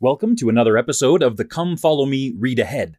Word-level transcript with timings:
Welcome 0.00 0.36
to 0.36 0.48
another 0.48 0.78
episode 0.78 1.24
of 1.24 1.38
the 1.38 1.44
Come 1.44 1.76
Follow 1.76 2.06
Me 2.06 2.32
Read 2.38 2.60
Ahead. 2.60 2.98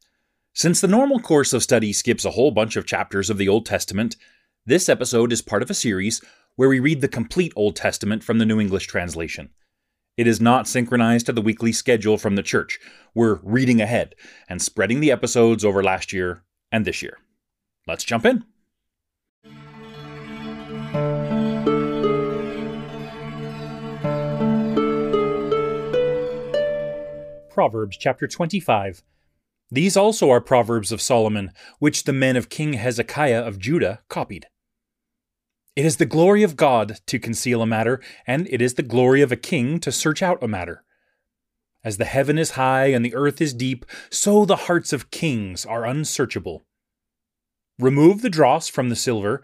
Since 0.54 0.82
the 0.82 0.88
normal 0.90 1.22
course 1.22 1.54
of 1.54 1.64
study 1.64 1.94
skips 1.94 2.26
a 2.26 2.32
whole 2.32 2.52
bunch 2.52 2.76
of 2.76 2.86
chapters 2.86 3.30
of 3.30 3.38
the 3.38 3.48
Old 3.48 3.66
Testament, 3.66 4.18
this 4.66 4.90
episode 4.90 5.32
is 5.32 5.42
part 5.42 5.64
of 5.64 5.70
a 5.70 5.74
series 5.74 6.22
where 6.58 6.68
we 6.68 6.82
read 6.82 7.00
the 7.00 7.08
complete 7.08 7.54
Old 7.56 7.78
Testament 7.78 8.22
from 8.22 8.38
the 8.38 8.46
New 8.46 8.60
English 8.60 8.88
Translation. 8.88 9.52
It 10.18 10.28
is 10.28 10.42
not 10.42 10.68
synchronized 10.68 11.28
to 11.28 11.32
the 11.32 11.42
weekly 11.42 11.72
schedule 11.72 12.18
from 12.18 12.36
the 12.36 12.44
church. 12.44 12.78
We're 13.16 13.40
reading 13.44 13.80
ahead 13.80 14.14
and 14.50 14.62
spreading 14.62 15.00
the 15.00 15.14
episodes 15.14 15.64
over 15.64 15.82
last 15.82 16.12
year 16.12 16.44
and 16.70 16.84
this 16.84 17.02
year. 17.02 17.18
Let's 17.88 18.04
jump 18.04 18.26
in. 18.26 18.44
Proverbs 27.60 27.98
chapter 27.98 28.26
25. 28.26 29.04
These 29.70 29.98
also 29.98 30.30
are 30.30 30.40
proverbs 30.40 30.94
of 30.94 31.02
Solomon, 31.02 31.52
which 31.78 32.06
the 32.06 32.14
men 32.14 32.38
of 32.38 32.48
King 32.48 32.72
Hezekiah 32.72 33.42
of 33.42 33.60
Judah 33.60 34.00
copied. 34.08 34.48
It 35.76 35.84
is 35.84 35.98
the 35.98 36.06
glory 36.06 36.42
of 36.42 36.56
God 36.56 37.00
to 37.08 37.20
conceal 37.20 37.62
a 37.62 37.68
matter, 37.68 38.00
and 38.26 38.48
it 38.50 38.62
is 38.62 38.76
the 38.76 38.82
glory 38.82 39.22
of 39.22 39.34
a 39.34 39.36
king 39.36 39.78
to 39.82 39.92
search 39.92 40.24
out 40.24 40.42
a 40.42 40.48
matter. 40.48 40.86
As 41.84 41.98
the 41.98 42.06
heaven 42.06 42.38
is 42.38 42.52
high 42.52 42.86
and 42.86 43.04
the 43.04 43.14
earth 43.14 43.42
is 43.42 43.54
deep, 43.54 43.86
so 44.10 44.46
the 44.46 44.56
hearts 44.56 44.94
of 44.94 45.12
kings 45.12 45.66
are 45.66 45.86
unsearchable. 45.86 46.64
Remove 47.78 48.22
the 48.22 48.30
dross 48.30 48.70
from 48.70 48.88
the 48.88 48.96
silver, 48.96 49.44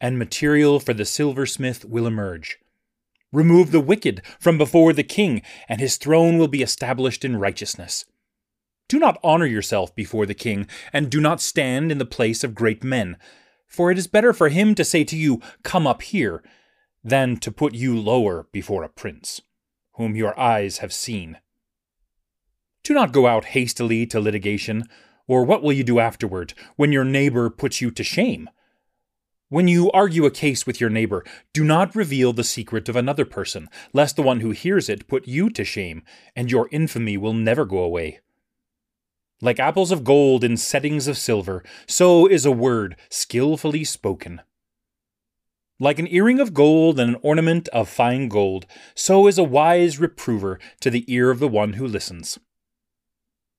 and 0.00 0.20
material 0.20 0.78
for 0.78 0.94
the 0.94 1.04
silversmith 1.04 1.84
will 1.84 2.06
emerge. 2.06 2.60
Remove 3.36 3.70
the 3.70 3.80
wicked 3.80 4.22
from 4.40 4.56
before 4.56 4.94
the 4.94 5.02
king, 5.02 5.42
and 5.68 5.78
his 5.78 5.98
throne 5.98 6.38
will 6.38 6.48
be 6.48 6.62
established 6.62 7.22
in 7.22 7.36
righteousness. 7.36 8.06
Do 8.88 8.98
not 8.98 9.18
honor 9.22 9.44
yourself 9.44 9.94
before 9.94 10.24
the 10.24 10.32
king, 10.32 10.66
and 10.90 11.10
do 11.10 11.20
not 11.20 11.42
stand 11.42 11.92
in 11.92 11.98
the 11.98 12.06
place 12.06 12.42
of 12.42 12.54
great 12.54 12.82
men, 12.82 13.18
for 13.66 13.90
it 13.90 13.98
is 13.98 14.06
better 14.06 14.32
for 14.32 14.48
him 14.48 14.74
to 14.76 14.86
say 14.86 15.04
to 15.04 15.18
you, 15.18 15.42
Come 15.62 15.86
up 15.86 16.00
here, 16.00 16.42
than 17.04 17.36
to 17.40 17.52
put 17.52 17.74
you 17.74 17.94
lower 17.94 18.46
before 18.52 18.82
a 18.82 18.88
prince, 18.88 19.42
whom 19.96 20.16
your 20.16 20.38
eyes 20.40 20.78
have 20.78 20.94
seen. 20.94 21.36
Do 22.84 22.94
not 22.94 23.12
go 23.12 23.26
out 23.26 23.44
hastily 23.44 24.06
to 24.06 24.18
litigation, 24.18 24.84
or 25.26 25.44
what 25.44 25.62
will 25.62 25.74
you 25.74 25.84
do 25.84 25.98
afterward, 25.98 26.54
when 26.76 26.90
your 26.90 27.04
neighbor 27.04 27.50
puts 27.50 27.82
you 27.82 27.90
to 27.90 28.02
shame? 28.02 28.48
When 29.48 29.68
you 29.68 29.92
argue 29.92 30.24
a 30.24 30.30
case 30.32 30.66
with 30.66 30.80
your 30.80 30.90
neighbor, 30.90 31.24
do 31.52 31.62
not 31.62 31.94
reveal 31.94 32.32
the 32.32 32.42
secret 32.42 32.88
of 32.88 32.96
another 32.96 33.24
person, 33.24 33.68
lest 33.92 34.16
the 34.16 34.22
one 34.22 34.40
who 34.40 34.50
hears 34.50 34.88
it 34.88 35.06
put 35.06 35.28
you 35.28 35.50
to 35.50 35.64
shame, 35.64 36.02
and 36.34 36.50
your 36.50 36.68
infamy 36.72 37.16
will 37.16 37.32
never 37.32 37.64
go 37.64 37.78
away. 37.78 38.18
Like 39.40 39.60
apples 39.60 39.92
of 39.92 40.02
gold 40.02 40.42
in 40.42 40.56
settings 40.56 41.06
of 41.06 41.16
silver, 41.16 41.62
so 41.86 42.26
is 42.26 42.44
a 42.44 42.50
word 42.50 42.96
skillfully 43.08 43.84
spoken. 43.84 44.40
Like 45.78 46.00
an 46.00 46.08
earring 46.08 46.40
of 46.40 46.52
gold 46.52 46.98
and 46.98 47.14
an 47.14 47.20
ornament 47.22 47.68
of 47.68 47.88
fine 47.88 48.26
gold, 48.28 48.66
so 48.96 49.28
is 49.28 49.38
a 49.38 49.44
wise 49.44 50.00
reprover 50.00 50.58
to 50.80 50.90
the 50.90 51.04
ear 51.06 51.30
of 51.30 51.38
the 51.38 51.46
one 51.46 51.74
who 51.74 51.86
listens. 51.86 52.40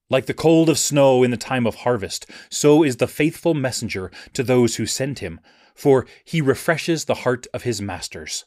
Like 0.09 0.25
the 0.25 0.33
cold 0.33 0.67
of 0.67 0.79
snow 0.79 1.23
in 1.23 1.31
the 1.31 1.37
time 1.37 1.65
of 1.65 1.75
harvest, 1.75 2.25
so 2.49 2.83
is 2.83 2.97
the 2.97 3.07
faithful 3.07 3.53
messenger 3.53 4.11
to 4.33 4.43
those 4.43 4.75
who 4.75 4.85
send 4.85 5.19
him, 5.19 5.39
for 5.77 6.05
he 6.25 6.41
refreshes 6.41 7.05
the 7.05 7.21
heart 7.23 7.47
of 7.53 7.63
his 7.63 7.81
masters. 7.81 8.43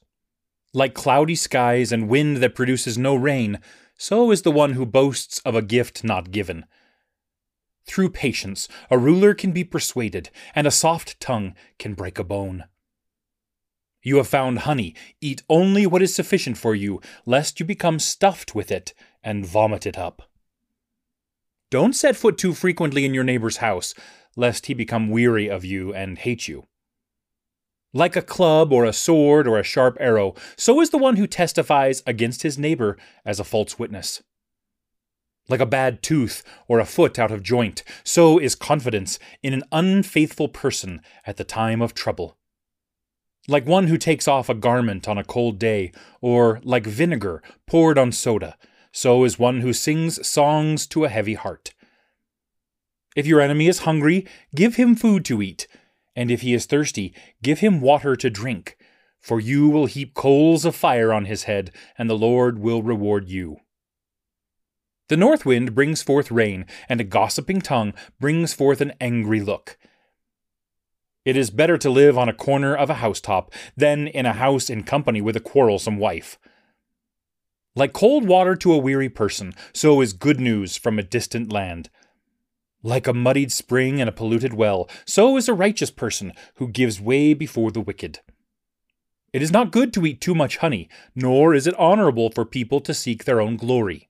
Like 0.74 0.92
cloudy 0.92 1.36
skies 1.36 1.92
and 1.92 2.08
wind 2.08 2.38
that 2.38 2.54
produces 2.54 2.98
no 2.98 3.14
rain, 3.14 3.60
so 3.96 4.30
is 4.30 4.42
the 4.42 4.50
one 4.50 4.72
who 4.72 4.84
boasts 4.84 5.38
of 5.44 5.54
a 5.54 5.62
gift 5.62 6.04
not 6.04 6.30
given. 6.30 6.66
Through 7.86 8.10
patience, 8.10 8.68
a 8.90 8.98
ruler 8.98 9.32
can 9.34 9.52
be 9.52 9.64
persuaded, 9.64 10.30
and 10.54 10.66
a 10.66 10.70
soft 10.70 11.18
tongue 11.20 11.54
can 11.78 11.94
break 11.94 12.18
a 12.18 12.24
bone. 12.24 12.64
You 14.02 14.16
have 14.16 14.28
found 14.28 14.60
honey, 14.60 14.94
eat 15.20 15.42
only 15.48 15.86
what 15.86 16.02
is 16.02 16.14
sufficient 16.14 16.56
for 16.56 16.74
you, 16.74 17.00
lest 17.26 17.60
you 17.60 17.66
become 17.66 17.98
stuffed 17.98 18.54
with 18.54 18.70
it 18.70 18.94
and 19.22 19.46
vomit 19.46 19.86
it 19.86 19.98
up. 19.98 20.22
Don't 21.70 21.94
set 21.94 22.16
foot 22.16 22.38
too 22.38 22.54
frequently 22.54 23.04
in 23.04 23.14
your 23.14 23.24
neighbor's 23.24 23.58
house, 23.58 23.94
lest 24.36 24.66
he 24.66 24.74
become 24.74 25.10
weary 25.10 25.48
of 25.48 25.64
you 25.64 25.92
and 25.94 26.18
hate 26.18 26.48
you. 26.48 26.66
Like 27.92 28.14
a 28.14 28.22
club 28.22 28.72
or 28.72 28.84
a 28.84 28.92
sword 28.92 29.48
or 29.48 29.58
a 29.58 29.64
sharp 29.64 29.96
arrow, 29.98 30.34
so 30.56 30.80
is 30.80 30.90
the 30.90 30.98
one 30.98 31.16
who 31.16 31.26
testifies 31.26 32.02
against 32.06 32.42
his 32.42 32.56
neighbor 32.56 32.96
as 33.24 33.40
a 33.40 33.44
false 33.44 33.78
witness. 33.80 34.22
Like 35.48 35.60
a 35.60 35.66
bad 35.66 36.00
tooth 36.00 36.44
or 36.68 36.78
a 36.78 36.84
foot 36.84 37.18
out 37.18 37.32
of 37.32 37.42
joint, 37.42 37.82
so 38.04 38.38
is 38.38 38.54
confidence 38.54 39.18
in 39.42 39.52
an 39.52 39.64
unfaithful 39.72 40.48
person 40.48 41.00
at 41.26 41.36
the 41.36 41.44
time 41.44 41.82
of 41.82 41.92
trouble. 41.92 42.36
Like 43.48 43.66
one 43.66 43.88
who 43.88 43.98
takes 43.98 44.28
off 44.28 44.48
a 44.48 44.54
garment 44.54 45.08
on 45.08 45.18
a 45.18 45.24
cold 45.24 45.58
day, 45.58 45.90
or 46.20 46.60
like 46.62 46.86
vinegar 46.86 47.42
poured 47.66 47.98
on 47.98 48.12
soda, 48.12 48.56
so 48.92 49.24
is 49.24 49.38
one 49.38 49.62
who 49.62 49.72
sings 49.72 50.24
songs 50.26 50.86
to 50.88 51.04
a 51.04 51.08
heavy 51.08 51.34
heart. 51.34 51.74
If 53.16 53.26
your 53.26 53.40
enemy 53.40 53.66
is 53.66 53.80
hungry, 53.80 54.28
give 54.54 54.76
him 54.76 54.94
food 54.94 55.24
to 55.24 55.42
eat 55.42 55.66
and 56.20 56.30
if 56.30 56.42
he 56.42 56.52
is 56.52 56.66
thirsty, 56.66 57.14
give 57.42 57.60
him 57.60 57.80
water 57.80 58.14
to 58.14 58.28
drink. 58.28 58.76
For 59.22 59.40
you 59.40 59.70
will 59.70 59.86
heap 59.86 60.12
coals 60.12 60.66
of 60.66 60.76
fire 60.76 61.14
on 61.14 61.24
his 61.24 61.44
head, 61.44 61.70
and 61.96 62.10
the 62.10 62.18
Lord 62.18 62.58
will 62.58 62.82
reward 62.82 63.30
you. 63.30 63.56
The 65.08 65.16
north 65.16 65.46
wind 65.46 65.74
brings 65.74 66.02
forth 66.02 66.30
rain, 66.30 66.66
and 66.90 67.00
a 67.00 67.04
gossiping 67.04 67.62
tongue 67.62 67.94
brings 68.20 68.52
forth 68.52 68.82
an 68.82 68.92
angry 69.00 69.40
look. 69.40 69.78
It 71.24 71.38
is 71.38 71.48
better 71.48 71.78
to 71.78 71.88
live 71.88 72.18
on 72.18 72.28
a 72.28 72.34
corner 72.34 72.76
of 72.76 72.90
a 72.90 73.00
housetop 73.00 73.50
than 73.74 74.06
in 74.06 74.26
a 74.26 74.34
house 74.34 74.68
in 74.68 74.82
company 74.82 75.22
with 75.22 75.36
a 75.36 75.40
quarrelsome 75.40 75.96
wife. 75.96 76.38
Like 77.74 77.94
cold 77.94 78.26
water 78.26 78.54
to 78.56 78.74
a 78.74 78.78
weary 78.78 79.08
person, 79.08 79.54
so 79.72 80.02
is 80.02 80.12
good 80.12 80.38
news 80.38 80.76
from 80.76 80.98
a 80.98 81.02
distant 81.02 81.50
land. 81.50 81.88
Like 82.82 83.06
a 83.06 83.12
muddied 83.12 83.52
spring 83.52 84.00
and 84.00 84.08
a 84.08 84.12
polluted 84.12 84.54
well, 84.54 84.88
so 85.04 85.36
is 85.36 85.48
a 85.48 85.54
righteous 85.54 85.90
person 85.90 86.32
who 86.54 86.68
gives 86.68 87.00
way 87.00 87.34
before 87.34 87.70
the 87.70 87.80
wicked. 87.80 88.20
It 89.32 89.42
is 89.42 89.52
not 89.52 89.70
good 89.70 89.92
to 89.92 90.06
eat 90.06 90.20
too 90.20 90.34
much 90.34 90.56
honey, 90.56 90.88
nor 91.14 91.54
is 91.54 91.66
it 91.66 91.78
honorable 91.78 92.30
for 92.30 92.44
people 92.44 92.80
to 92.80 92.94
seek 92.94 93.24
their 93.24 93.40
own 93.40 93.56
glory. 93.56 94.08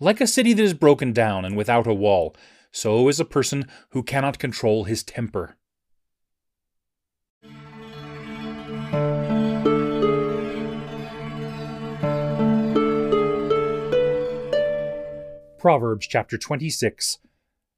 Like 0.00 0.20
a 0.20 0.26
city 0.26 0.52
that 0.52 0.62
is 0.62 0.74
broken 0.74 1.12
down 1.12 1.44
and 1.44 1.56
without 1.56 1.86
a 1.86 1.94
wall, 1.94 2.34
so 2.72 3.08
is 3.08 3.20
a 3.20 3.24
person 3.24 3.66
who 3.90 4.02
cannot 4.02 4.38
control 4.38 4.84
his 4.84 5.04
temper. 5.04 5.56
Proverbs 15.62 16.08
chapter 16.08 16.36
26. 16.36 17.18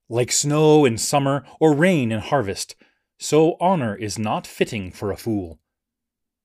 Like 0.08 0.32
snow 0.32 0.86
in 0.86 0.96
summer 0.96 1.44
or 1.60 1.74
rain 1.74 2.12
in 2.12 2.20
harvest, 2.20 2.76
so 3.18 3.58
honor 3.60 3.94
is 3.94 4.18
not 4.18 4.46
fitting 4.46 4.90
for 4.90 5.12
a 5.12 5.18
fool. 5.18 5.60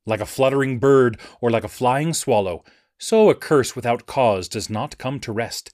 Like 0.05 0.19
a 0.19 0.25
fluttering 0.25 0.79
bird 0.79 1.17
or 1.39 1.49
like 1.49 1.63
a 1.63 1.69
flying 1.69 2.13
swallow, 2.13 2.65
so 2.97 3.29
a 3.29 3.35
curse 3.35 3.73
without 3.73 4.05
cause 4.05 4.49
does 4.49 4.69
not 4.69 4.97
come 4.97 5.17
to 5.21 5.31
rest. 5.31 5.73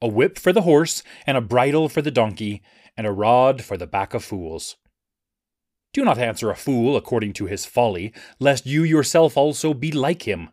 A 0.00 0.06
whip 0.06 0.38
for 0.38 0.52
the 0.52 0.62
horse, 0.62 1.02
and 1.26 1.36
a 1.36 1.40
bridle 1.40 1.88
for 1.88 2.00
the 2.00 2.12
donkey, 2.12 2.62
and 2.96 3.04
a 3.04 3.10
rod 3.10 3.64
for 3.64 3.76
the 3.76 3.88
back 3.88 4.14
of 4.14 4.22
fools. 4.22 4.76
Do 5.92 6.04
not 6.04 6.18
answer 6.18 6.52
a 6.52 6.56
fool 6.56 6.96
according 6.96 7.32
to 7.32 7.46
his 7.46 7.66
folly, 7.66 8.14
lest 8.38 8.64
you 8.64 8.84
yourself 8.84 9.36
also 9.36 9.74
be 9.74 9.90
like 9.90 10.22
him. 10.22 10.50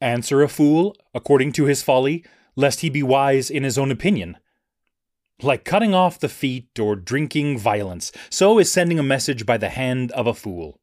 Answer 0.00 0.42
a 0.42 0.48
fool 0.48 0.96
according 1.14 1.52
to 1.52 1.66
his 1.66 1.80
folly, 1.80 2.24
lest 2.56 2.80
he 2.80 2.90
be 2.90 3.02
wise 3.02 3.50
in 3.50 3.64
his 3.64 3.78
own 3.78 3.90
opinion. 3.90 4.36
Like 5.42 5.64
cutting 5.64 5.94
off 5.94 6.18
the 6.18 6.28
feet 6.28 6.78
or 6.78 6.94
drinking 6.94 7.58
violence, 7.58 8.12
so 8.30 8.58
is 8.58 8.70
sending 8.70 8.98
a 8.98 9.02
message 9.02 9.44
by 9.44 9.58
the 9.58 9.68
hand 9.68 10.12
of 10.12 10.26
a 10.26 10.34
fool. 10.34 10.80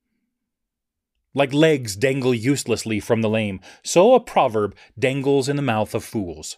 Like 1.33 1.53
legs 1.53 1.95
dangle 1.95 2.35
uselessly 2.35 2.99
from 2.99 3.21
the 3.21 3.29
lame, 3.29 3.61
so 3.83 4.13
a 4.13 4.19
proverb 4.19 4.75
dangles 4.99 5.47
in 5.47 5.55
the 5.55 5.61
mouth 5.61 5.95
of 5.95 6.03
fools. 6.03 6.57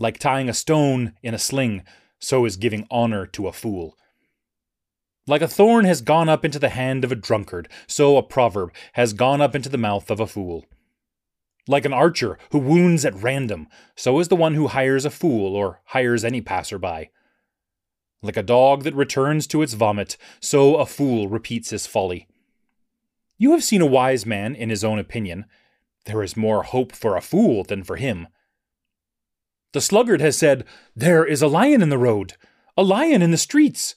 Like 0.00 0.18
tying 0.18 0.48
a 0.48 0.54
stone 0.54 1.14
in 1.22 1.34
a 1.34 1.38
sling, 1.38 1.84
so 2.18 2.44
is 2.44 2.56
giving 2.56 2.86
honor 2.90 3.26
to 3.26 3.46
a 3.46 3.52
fool. 3.52 3.96
Like 5.28 5.42
a 5.42 5.48
thorn 5.48 5.84
has 5.84 6.00
gone 6.00 6.28
up 6.28 6.44
into 6.44 6.58
the 6.58 6.70
hand 6.70 7.04
of 7.04 7.12
a 7.12 7.16
drunkard, 7.16 7.68
so 7.86 8.16
a 8.16 8.22
proverb 8.22 8.72
has 8.94 9.12
gone 9.12 9.40
up 9.40 9.54
into 9.54 9.68
the 9.68 9.78
mouth 9.78 10.10
of 10.10 10.20
a 10.20 10.26
fool. 10.26 10.64
Like 11.68 11.84
an 11.84 11.92
archer 11.92 12.38
who 12.50 12.58
wounds 12.58 13.04
at 13.04 13.22
random, 13.22 13.68
so 13.94 14.18
is 14.20 14.28
the 14.28 14.36
one 14.36 14.54
who 14.54 14.68
hires 14.68 15.04
a 15.04 15.10
fool 15.10 15.54
or 15.54 15.82
hires 15.84 16.24
any 16.24 16.40
passerby. 16.40 17.10
Like 18.22 18.38
a 18.38 18.42
dog 18.42 18.84
that 18.84 18.94
returns 18.94 19.46
to 19.48 19.60
its 19.60 19.74
vomit, 19.74 20.16
so 20.40 20.76
a 20.76 20.86
fool 20.86 21.28
repeats 21.28 21.68
his 21.68 21.86
folly. 21.86 22.26
You 23.36 23.52
have 23.52 23.62
seen 23.62 23.82
a 23.82 23.86
wise 23.86 24.24
man 24.24 24.54
in 24.54 24.70
his 24.70 24.82
own 24.82 24.98
opinion. 24.98 25.44
There 26.06 26.22
is 26.22 26.38
more 26.38 26.62
hope 26.62 26.92
for 26.92 27.16
a 27.16 27.20
fool 27.20 27.64
than 27.64 27.84
for 27.84 27.96
him. 27.96 28.28
The 29.74 29.82
sluggard 29.82 30.22
has 30.22 30.38
said, 30.38 30.64
There 30.96 31.24
is 31.24 31.42
a 31.42 31.48
lion 31.48 31.82
in 31.82 31.90
the 31.90 31.98
road, 31.98 32.32
a 32.78 32.82
lion 32.82 33.20
in 33.20 33.30
the 33.30 33.36
streets. 33.36 33.94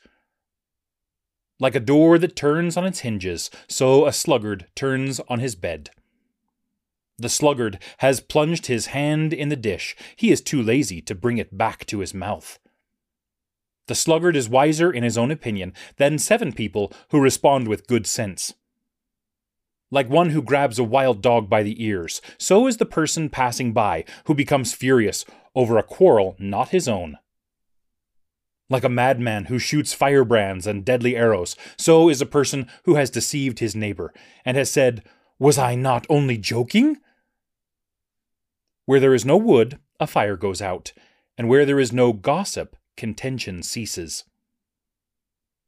Like 1.58 1.76
a 1.76 1.80
door 1.80 2.18
that 2.18 2.36
turns 2.36 2.76
on 2.76 2.86
its 2.86 3.00
hinges, 3.00 3.50
so 3.70 4.06
a 4.06 4.12
sluggard 4.12 4.68
turns 4.76 5.22
on 5.30 5.40
his 5.40 5.56
bed. 5.56 5.90
The 7.22 7.30
sluggard 7.30 7.78
has 8.00 8.20
plunged 8.20 8.66
his 8.66 8.88
hand 8.88 9.32
in 9.32 9.50
the 9.50 9.56
dish. 9.56 9.96
He 10.16 10.32
is 10.32 10.42
too 10.42 10.60
lazy 10.60 11.02
to 11.02 11.14
bring 11.14 11.38
it 11.38 11.56
back 11.56 11.86
to 11.86 12.00
his 12.00 12.16
mouth. 12.16 12.58
The 13.86 13.94
sluggard 13.94 14.36
is 14.36 14.50
wiser 14.50 14.92
in 14.92 15.04
his 15.04 15.20
own 15.20 15.30
opinion 15.30 15.74
than 15.98 16.18
seven 16.18 16.52
people 16.52 16.92
who 17.12 17.22
respond 17.22 17.68
with 17.68 17.86
good 17.86 18.08
sense. 18.08 18.56
Like 19.92 20.10
one 20.10 20.32
who 20.32 20.42
grabs 20.42 20.80
a 20.80 20.84
wild 20.84 21.22
dog 21.22 21.48
by 21.48 21.62
the 21.62 21.84
ears, 21.86 22.24
so 22.40 22.66
is 22.66 22.78
the 22.78 22.88
person 22.88 23.30
passing 23.30 23.72
by 23.72 24.04
who 24.26 24.34
becomes 24.34 24.74
furious 24.74 25.24
over 25.54 25.78
a 25.78 25.84
quarrel 25.84 26.36
not 26.40 26.70
his 26.70 26.88
own. 26.88 27.20
Like 28.68 28.84
a 28.84 28.90
madman 28.90 29.46
who 29.46 29.60
shoots 29.60 29.94
firebrands 29.94 30.66
and 30.66 30.84
deadly 30.84 31.16
arrows, 31.16 31.56
so 31.78 32.10
is 32.10 32.20
a 32.20 32.26
person 32.26 32.68
who 32.86 32.96
has 32.96 33.12
deceived 33.12 33.60
his 33.60 33.76
neighbor 33.76 34.12
and 34.44 34.58
has 34.58 34.72
said, 34.72 35.04
Was 35.38 35.60
I 35.60 35.76
not 35.76 36.08
only 36.10 36.40
joking? 36.40 36.98
Where 38.86 39.00
there 39.00 39.14
is 39.14 39.26
no 39.26 39.38
wood, 39.38 39.80
a 40.00 40.08
fire 40.08 40.36
goes 40.36 40.62
out, 40.62 40.94
and 41.38 41.48
where 41.48 41.66
there 41.66 41.80
is 41.80 41.94
no 41.94 42.14
gossip, 42.14 42.76
contention 42.98 43.64
ceases. 43.64 44.24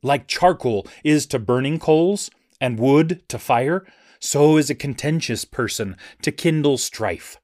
Like 0.02 0.28
charcoal 0.28 0.88
is 1.04 1.26
to 1.28 1.40
burning 1.40 1.80
coals, 1.80 2.30
and 2.60 2.80
wood 2.80 3.24
to 3.30 3.40
fire, 3.40 3.86
so 4.20 4.58
is 4.58 4.70
a 4.70 4.76
contentious 4.76 5.46
person 5.46 5.98
to 6.22 6.32
kindle 6.32 6.78
strife. 6.78 7.38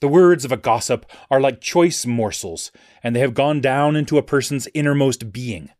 The 0.00 0.08
words 0.08 0.44
of 0.44 0.52
a 0.52 0.56
gossip 0.56 1.06
are 1.30 1.40
like 1.40 1.60
choice 1.60 2.04
morsels, 2.04 2.72
and 3.02 3.14
they 3.14 3.20
have 3.20 3.34
gone 3.34 3.60
down 3.60 3.94
into 3.96 4.18
a 4.18 4.22
person's 4.22 4.68
innermost 4.74 5.32
being. 5.32 5.70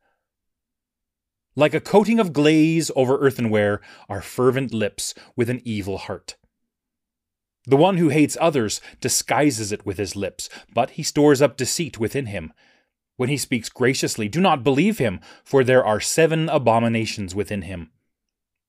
Like 1.54 1.74
a 1.74 1.80
coating 1.80 2.18
of 2.18 2.32
glaze 2.32 2.90
over 2.96 3.18
earthenware 3.18 3.80
are 4.08 4.22
fervent 4.22 4.72
lips 4.72 5.12
with 5.36 5.50
an 5.50 5.60
evil 5.64 5.98
heart. 5.98 6.36
The 7.64 7.76
one 7.76 7.98
who 7.98 8.08
hates 8.08 8.36
others 8.40 8.80
disguises 9.00 9.70
it 9.70 9.86
with 9.86 9.98
his 9.98 10.16
lips, 10.16 10.48
but 10.74 10.90
he 10.90 11.02
stores 11.02 11.40
up 11.40 11.56
deceit 11.56 11.98
within 11.98 12.26
him. 12.26 12.52
When 13.16 13.28
he 13.28 13.36
speaks 13.36 13.68
graciously, 13.68 14.28
do 14.28 14.40
not 14.40 14.64
believe 14.64 14.98
him, 14.98 15.20
for 15.44 15.62
there 15.62 15.84
are 15.84 16.00
seven 16.00 16.48
abominations 16.48 17.34
within 17.34 17.62
him. 17.62 17.90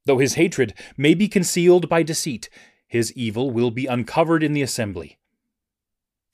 Though 0.05 0.19
his 0.19 0.35
hatred 0.35 0.73
may 0.95 1.13
be 1.13 1.27
concealed 1.27 1.89
by 1.89 2.03
deceit, 2.03 2.49
his 2.87 3.11
evil 3.13 3.49
will 3.49 3.71
be 3.71 3.87
uncovered 3.87 4.43
in 4.43 4.53
the 4.53 4.61
assembly. 4.61 5.17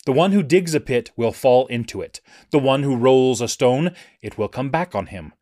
The 0.05 0.11
one 0.11 0.31
who 0.31 0.43
digs 0.43 0.73
a 0.73 0.79
pit 0.79 1.11
will 1.15 1.31
fall 1.31 1.67
into 1.67 2.01
it. 2.01 2.19
The 2.51 2.59
one 2.59 2.83
who 2.83 2.97
rolls 2.97 3.41
a 3.41 3.47
stone, 3.47 3.95
it 4.21 4.37
will 4.37 4.47
come 4.47 4.69
back 4.69 4.95
on 4.95 5.07
him. 5.07 5.33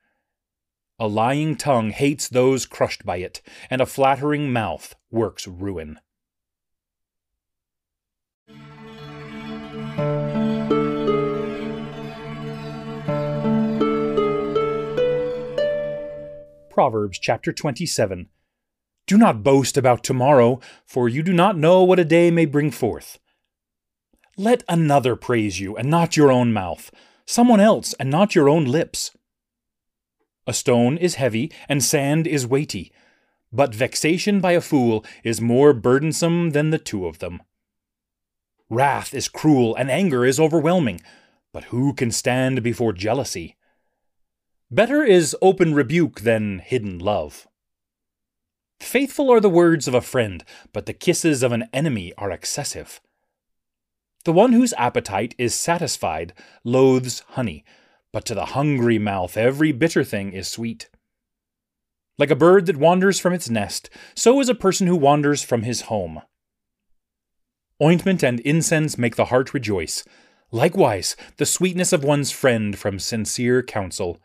A 0.99 1.07
lying 1.07 1.55
tongue 1.55 1.91
hates 1.91 2.27
those 2.27 2.65
crushed 2.65 3.05
by 3.05 3.17
it, 3.17 3.41
and 3.69 3.81
a 3.81 3.85
flattering 3.85 4.51
mouth 4.51 4.95
works 5.09 5.47
ruin. 5.47 5.99
Proverbs 16.77 17.17
chapter 17.17 17.51
27. 17.51 18.29
Do 19.07 19.17
not 19.17 19.41
boast 19.41 19.77
about 19.77 20.03
tomorrow, 20.03 20.59
for 20.85 21.09
you 21.09 21.23
do 21.23 21.33
not 21.33 21.57
know 21.57 21.81
what 21.81 21.97
a 21.97 22.05
day 22.05 22.29
may 22.29 22.45
bring 22.45 22.69
forth. 22.69 23.17
Let 24.37 24.63
another 24.69 25.15
praise 25.15 25.59
you, 25.59 25.75
and 25.75 25.89
not 25.89 26.15
your 26.15 26.31
own 26.31 26.53
mouth, 26.53 26.91
someone 27.25 27.59
else, 27.59 27.95
and 27.99 28.11
not 28.11 28.35
your 28.35 28.47
own 28.47 28.65
lips. 28.65 29.17
A 30.45 30.53
stone 30.53 30.99
is 30.99 31.15
heavy, 31.15 31.51
and 31.67 31.83
sand 31.83 32.27
is 32.27 32.45
weighty, 32.45 32.91
but 33.51 33.73
vexation 33.73 34.39
by 34.39 34.51
a 34.51 34.61
fool 34.61 35.03
is 35.23 35.41
more 35.41 35.73
burdensome 35.73 36.51
than 36.51 36.69
the 36.69 36.77
two 36.77 37.07
of 37.07 37.17
them. 37.17 37.41
Wrath 38.69 39.15
is 39.15 39.29
cruel, 39.29 39.73
and 39.73 39.89
anger 39.89 40.23
is 40.23 40.39
overwhelming, 40.39 41.01
but 41.51 41.63
who 41.73 41.95
can 41.95 42.11
stand 42.11 42.61
before 42.61 42.93
jealousy? 42.93 43.56
Better 44.69 45.01
is 45.01 45.35
open 45.41 45.73
rebuke 45.73 46.21
than 46.21 46.59
hidden 46.59 46.99
love. 46.99 47.47
Faithful 48.81 49.31
are 49.31 49.39
the 49.39 49.49
words 49.49 49.87
of 49.87 49.93
a 49.93 50.01
friend, 50.01 50.43
but 50.73 50.85
the 50.85 50.93
kisses 50.93 51.41
of 51.41 51.53
an 51.53 51.69
enemy 51.71 52.13
are 52.17 52.31
excessive. 52.31 52.99
The 54.25 54.33
one 54.33 54.51
whose 54.51 54.73
appetite 54.73 55.33
is 55.37 55.55
satisfied 55.55 56.33
loathes 56.65 57.23
honey, 57.29 57.63
but 58.11 58.25
to 58.25 58.35
the 58.35 58.47
hungry 58.47 58.99
mouth 58.99 59.37
every 59.37 59.71
bitter 59.71 60.03
thing 60.03 60.33
is 60.33 60.49
sweet. 60.49 60.89
Like 62.17 62.29
a 62.29 62.35
bird 62.35 62.65
that 62.65 62.75
wanders 62.75 63.19
from 63.19 63.31
its 63.33 63.49
nest, 63.49 63.89
so 64.15 64.41
is 64.41 64.49
a 64.49 64.55
person 64.55 64.87
who 64.87 64.97
wanders 64.97 65.43
from 65.43 65.63
his 65.63 65.81
home. 65.83 66.21
Ointment 67.81 68.21
and 68.21 68.41
incense 68.41 68.97
make 68.97 69.15
the 69.15 69.25
heart 69.25 69.53
rejoice. 69.53 70.03
Likewise, 70.51 71.15
the 71.37 71.45
sweetness 71.45 71.93
of 71.93 72.03
one's 72.03 72.31
friend 72.31 72.77
from 72.77 72.99
sincere 72.99 73.63
counsel. 73.63 74.19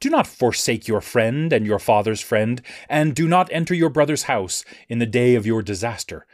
Do 0.00 0.08
not 0.08 0.26
forsake 0.26 0.88
your 0.88 1.02
friend 1.02 1.52
and 1.52 1.66
your 1.66 1.78
father's 1.78 2.22
friend, 2.22 2.62
and 2.88 3.14
do 3.14 3.28
not 3.28 3.52
enter 3.52 3.74
your 3.74 3.90
brother's 3.90 4.22
house 4.24 4.64
in 4.88 4.98
the 4.98 5.06
day 5.06 5.34
of 5.34 5.46
your 5.46 5.60
disaster. 5.60 6.26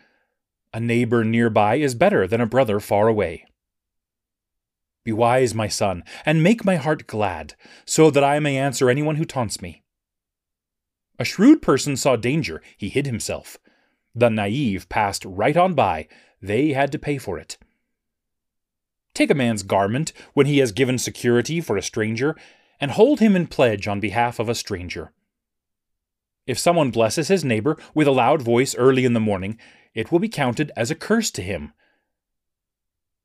A 0.72 0.78
neighbor 0.78 1.24
nearby 1.24 1.76
is 1.76 1.94
better 1.96 2.28
than 2.28 2.40
a 2.40 2.46
brother 2.46 2.78
far 2.78 3.08
away. 3.08 3.44
Be 5.02 5.12
wise, 5.12 5.54
my 5.54 5.68
son, 5.68 6.04
and 6.24 6.42
make 6.42 6.64
my 6.64 6.76
heart 6.76 7.06
glad, 7.06 7.54
so 7.84 8.10
that 8.10 8.24
I 8.24 8.38
may 8.38 8.56
answer 8.56 8.88
anyone 8.88 9.16
who 9.16 9.24
taunts 9.24 9.60
me. 9.60 9.82
A 11.18 11.24
shrewd 11.24 11.62
person 11.62 11.96
saw 11.96 12.16
danger, 12.16 12.62
he 12.76 12.88
hid 12.88 13.06
himself. 13.06 13.56
The 14.14 14.28
naive 14.28 14.88
passed 14.88 15.24
right 15.24 15.56
on 15.56 15.74
by, 15.74 16.08
they 16.40 16.72
had 16.72 16.92
to 16.92 16.98
pay 16.98 17.18
for 17.18 17.38
it. 17.38 17.56
Take 19.14 19.30
a 19.30 19.34
man's 19.34 19.62
garment 19.62 20.12
when 20.34 20.46
he 20.46 20.58
has 20.58 20.72
given 20.72 20.98
security 20.98 21.60
for 21.60 21.76
a 21.76 21.82
stranger, 21.82 22.36
and 22.80 22.92
hold 22.92 23.20
him 23.20 23.34
in 23.36 23.46
pledge 23.46 23.88
on 23.88 24.00
behalf 24.00 24.38
of 24.38 24.48
a 24.48 24.54
stranger. 24.54 25.12
If 26.46 26.58
someone 26.58 26.90
blesses 26.90 27.28
his 27.28 27.44
neighbor 27.44 27.76
with 27.94 28.06
a 28.06 28.12
loud 28.12 28.42
voice 28.42 28.74
early 28.76 29.04
in 29.04 29.14
the 29.14 29.20
morning, 29.20 29.58
it 29.94 30.12
will 30.12 30.18
be 30.18 30.28
counted 30.28 30.70
as 30.76 30.90
a 30.90 30.94
curse 30.94 31.30
to 31.32 31.42
him. 31.42 31.72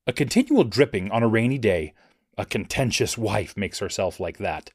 A 0.08 0.14
continual 0.14 0.64
dripping 0.64 1.12
on 1.12 1.22
a 1.22 1.28
rainy 1.28 1.60
day, 1.60 1.94
a 2.38 2.46
contentious 2.46 3.18
wife 3.18 3.56
makes 3.56 3.80
herself 3.80 4.20
like 4.20 4.40
that. 4.40 4.72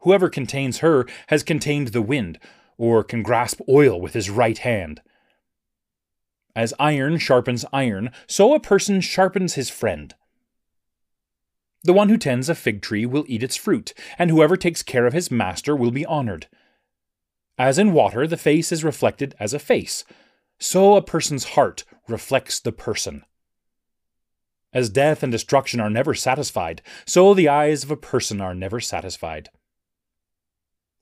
Whoever 0.00 0.28
contains 0.28 0.78
her 0.78 1.06
has 1.26 1.42
contained 1.42 1.88
the 1.88 2.02
wind, 2.02 2.38
or 2.78 3.02
can 3.02 3.22
grasp 3.22 3.60
oil 3.68 4.00
with 4.00 4.14
his 4.14 4.30
right 4.30 4.58
hand. 4.58 5.02
As 6.54 6.72
iron 6.78 7.18
sharpens 7.18 7.64
iron, 7.72 8.10
so 8.26 8.54
a 8.54 8.60
person 8.60 9.00
sharpens 9.00 9.54
his 9.54 9.68
friend. 9.68 10.14
The 11.82 11.92
one 11.92 12.08
who 12.10 12.18
tends 12.18 12.48
a 12.48 12.54
fig 12.54 12.82
tree 12.82 13.06
will 13.06 13.24
eat 13.26 13.42
its 13.42 13.56
fruit, 13.56 13.94
and 14.18 14.30
whoever 14.30 14.56
takes 14.56 14.82
care 14.82 15.06
of 15.06 15.14
his 15.14 15.30
master 15.30 15.74
will 15.74 15.90
be 15.90 16.04
honored. 16.04 16.46
As 17.58 17.78
in 17.78 17.92
water 17.92 18.26
the 18.26 18.36
face 18.36 18.70
is 18.72 18.84
reflected 18.84 19.34
as 19.40 19.54
a 19.54 19.58
face, 19.58 20.04
so 20.58 20.96
a 20.96 21.02
person's 21.02 21.44
heart 21.44 21.84
reflects 22.06 22.60
the 22.60 22.72
person. 22.72 23.24
As 24.72 24.90
death 24.90 25.22
and 25.22 25.32
destruction 25.32 25.80
are 25.80 25.90
never 25.90 26.14
satisfied, 26.14 26.82
so 27.06 27.34
the 27.34 27.48
eyes 27.48 27.82
of 27.82 27.90
a 27.90 27.96
person 27.96 28.40
are 28.40 28.54
never 28.54 28.78
satisfied. 28.78 29.48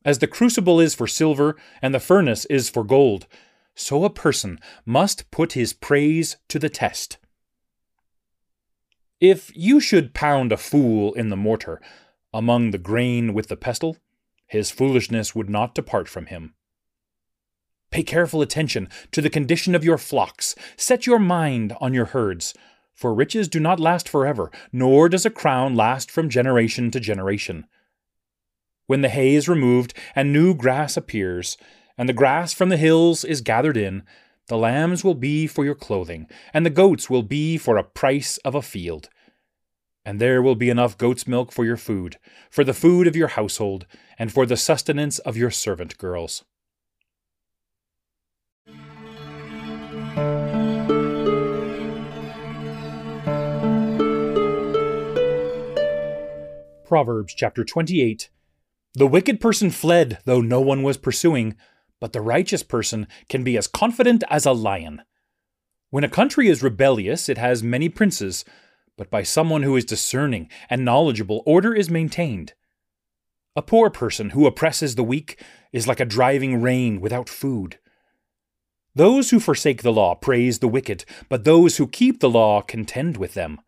As 0.04 0.20
the 0.20 0.26
crucible 0.26 0.80
is 0.80 0.94
for 0.94 1.06
silver 1.06 1.56
and 1.82 1.94
the 1.94 2.00
furnace 2.00 2.44
is 2.46 2.70
for 2.70 2.84
gold, 2.84 3.26
so 3.74 4.04
a 4.04 4.10
person 4.10 4.58
must 4.86 5.30
put 5.30 5.52
his 5.52 5.72
praise 5.72 6.36
to 6.48 6.58
the 6.58 6.70
test. 6.70 7.18
If 9.20 9.50
you 9.56 9.80
should 9.80 10.14
pound 10.14 10.52
a 10.52 10.56
fool 10.56 11.12
in 11.14 11.28
the 11.28 11.36
mortar, 11.36 11.80
among 12.32 12.70
the 12.70 12.78
grain 12.78 13.34
with 13.34 13.48
the 13.48 13.56
pestle, 13.56 13.96
his 14.46 14.70
foolishness 14.70 15.34
would 15.34 15.50
not 15.50 15.74
depart 15.74 16.08
from 16.08 16.26
him. 16.26 16.54
Pay 17.90 18.04
careful 18.04 18.42
attention 18.42 18.88
to 19.10 19.20
the 19.20 19.30
condition 19.30 19.74
of 19.74 19.84
your 19.84 19.98
flocks, 19.98 20.54
set 20.76 21.06
your 21.06 21.18
mind 21.18 21.74
on 21.80 21.94
your 21.94 22.06
herds, 22.06 22.54
for 22.94 23.12
riches 23.12 23.48
do 23.48 23.58
not 23.58 23.80
last 23.80 24.08
forever, 24.08 24.52
nor 24.72 25.08
does 25.08 25.26
a 25.26 25.30
crown 25.30 25.74
last 25.74 26.10
from 26.10 26.28
generation 26.28 26.90
to 26.92 27.00
generation. 27.00 27.66
When 28.86 29.00
the 29.00 29.08
hay 29.08 29.34
is 29.34 29.48
removed 29.48 29.94
and 30.14 30.32
new 30.32 30.54
grass 30.54 30.96
appears, 30.96 31.56
and 31.96 32.08
the 32.08 32.12
grass 32.12 32.52
from 32.52 32.68
the 32.68 32.76
hills 32.76 33.24
is 33.24 33.40
gathered 33.40 33.76
in, 33.76 34.04
the 34.48 34.56
lambs 34.56 35.04
will 35.04 35.14
be 35.14 35.46
for 35.46 35.66
your 35.66 35.74
clothing, 35.74 36.26
and 36.54 36.64
the 36.64 36.70
goats 36.70 37.10
will 37.10 37.22
be 37.22 37.58
for 37.58 37.76
a 37.76 37.84
price 37.84 38.38
of 38.38 38.54
a 38.54 38.62
field. 38.62 39.10
And 40.06 40.18
there 40.18 40.40
will 40.40 40.54
be 40.54 40.70
enough 40.70 40.96
goat's 40.96 41.26
milk 41.26 41.52
for 41.52 41.66
your 41.66 41.76
food, 41.76 42.16
for 42.50 42.64
the 42.64 42.72
food 42.72 43.06
of 43.06 43.14
your 43.14 43.28
household, 43.28 43.86
and 44.18 44.32
for 44.32 44.46
the 44.46 44.56
sustenance 44.56 45.18
of 45.18 45.36
your 45.36 45.50
servant 45.50 45.98
girls. 45.98 46.46
Proverbs 56.86 57.34
chapter 57.34 57.64
28 57.64 58.30
The 58.94 59.06
wicked 59.06 59.42
person 59.42 59.68
fled, 59.68 60.20
though 60.24 60.40
no 60.40 60.62
one 60.62 60.82
was 60.82 60.96
pursuing 60.96 61.54
but 62.00 62.12
the 62.12 62.20
righteous 62.20 62.62
person 62.62 63.06
can 63.28 63.44
be 63.44 63.56
as 63.56 63.66
confident 63.66 64.24
as 64.30 64.46
a 64.46 64.52
lion. 64.52 65.02
When 65.90 66.04
a 66.04 66.08
country 66.08 66.48
is 66.48 66.62
rebellious, 66.62 67.28
it 67.28 67.38
has 67.38 67.62
many 67.62 67.88
princes, 67.88 68.44
but 68.96 69.10
by 69.10 69.22
someone 69.22 69.62
who 69.62 69.76
is 69.76 69.84
discerning 69.84 70.50
and 70.68 70.84
knowledgeable, 70.84 71.42
order 71.46 71.74
is 71.74 71.88
maintained. 71.88 72.52
A 73.56 73.62
poor 73.62 73.90
person 73.90 74.30
who 74.30 74.46
oppresses 74.46 74.94
the 74.94 75.04
weak 75.04 75.42
is 75.72 75.88
like 75.88 76.00
a 76.00 76.04
driving 76.04 76.60
rain 76.60 77.00
without 77.00 77.28
food. 77.28 77.78
Those 78.94 79.30
who 79.30 79.40
forsake 79.40 79.82
the 79.82 79.92
law 79.92 80.14
praise 80.14 80.58
the 80.58 80.68
wicked, 80.68 81.04
but 81.28 81.44
those 81.44 81.76
who 81.76 81.86
keep 81.86 82.20
the 82.20 82.30
law 82.30 82.60
contend 82.60 83.16
with 83.16 83.34
them. 83.34 83.60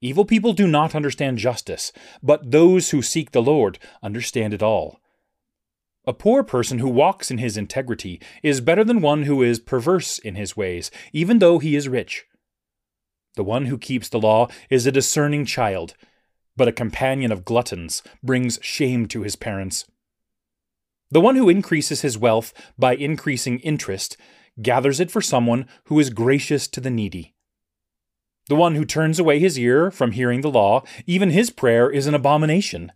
Evil 0.00 0.24
people 0.24 0.52
do 0.52 0.66
not 0.66 0.94
understand 0.94 1.38
justice, 1.38 1.92
but 2.22 2.50
those 2.50 2.90
who 2.90 3.02
seek 3.02 3.32
the 3.32 3.42
Lord 3.42 3.78
understand 4.02 4.54
it 4.54 4.62
all. 4.62 5.00
A 6.08 6.14
poor 6.14 6.42
person 6.42 6.78
who 6.78 6.88
walks 6.88 7.30
in 7.30 7.36
his 7.36 7.58
integrity 7.58 8.18
is 8.42 8.62
better 8.62 8.82
than 8.82 9.02
one 9.02 9.24
who 9.24 9.42
is 9.42 9.58
perverse 9.58 10.18
in 10.18 10.36
his 10.36 10.56
ways, 10.56 10.90
even 11.12 11.38
though 11.38 11.58
he 11.58 11.76
is 11.76 11.86
rich. 11.86 12.24
The 13.36 13.44
one 13.44 13.66
who 13.66 13.76
keeps 13.76 14.08
the 14.08 14.18
law 14.18 14.48
is 14.70 14.86
a 14.86 14.90
discerning 14.90 15.44
child, 15.44 15.92
but 16.56 16.66
a 16.66 16.72
companion 16.72 17.30
of 17.30 17.44
gluttons 17.44 18.02
brings 18.22 18.58
shame 18.62 19.06
to 19.08 19.20
his 19.20 19.36
parents. 19.36 19.84
The 21.10 21.20
one 21.20 21.36
who 21.36 21.50
increases 21.50 22.00
his 22.00 22.16
wealth 22.16 22.54
by 22.78 22.94
increasing 22.94 23.58
interest 23.58 24.16
gathers 24.62 25.00
it 25.00 25.10
for 25.10 25.20
someone 25.20 25.66
who 25.84 26.00
is 26.00 26.08
gracious 26.08 26.68
to 26.68 26.80
the 26.80 26.90
needy. 26.90 27.34
The 28.48 28.56
one 28.56 28.76
who 28.76 28.86
turns 28.86 29.18
away 29.18 29.40
his 29.40 29.58
ear 29.58 29.90
from 29.90 30.12
hearing 30.12 30.40
the 30.40 30.50
law, 30.50 30.84
even 31.04 31.28
his 31.28 31.50
prayer 31.50 31.90
is 31.90 32.06
an 32.06 32.14
abomination. 32.14 32.92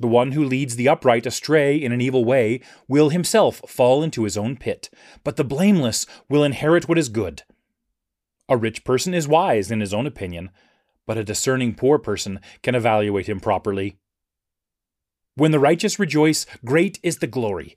The 0.00 0.08
one 0.08 0.32
who 0.32 0.44
leads 0.44 0.74
the 0.74 0.88
upright 0.88 1.24
astray 1.24 1.76
in 1.76 1.92
an 1.92 2.00
evil 2.00 2.24
way 2.24 2.60
will 2.88 3.10
himself 3.10 3.62
fall 3.68 4.02
into 4.02 4.24
his 4.24 4.36
own 4.36 4.56
pit, 4.56 4.90
but 5.22 5.36
the 5.36 5.44
blameless 5.44 6.04
will 6.28 6.42
inherit 6.42 6.88
what 6.88 6.98
is 6.98 7.08
good. 7.08 7.42
A 8.48 8.56
rich 8.56 8.84
person 8.84 9.14
is 9.14 9.28
wise 9.28 9.70
in 9.70 9.80
his 9.80 9.94
own 9.94 10.06
opinion, 10.06 10.50
but 11.06 11.16
a 11.16 11.24
discerning 11.24 11.74
poor 11.74 11.98
person 11.98 12.40
can 12.62 12.74
evaluate 12.74 13.28
him 13.28 13.38
properly. 13.38 13.96
When 15.36 15.52
the 15.52 15.60
righteous 15.60 15.98
rejoice, 15.98 16.44
great 16.64 16.98
is 17.02 17.18
the 17.18 17.26
glory, 17.26 17.76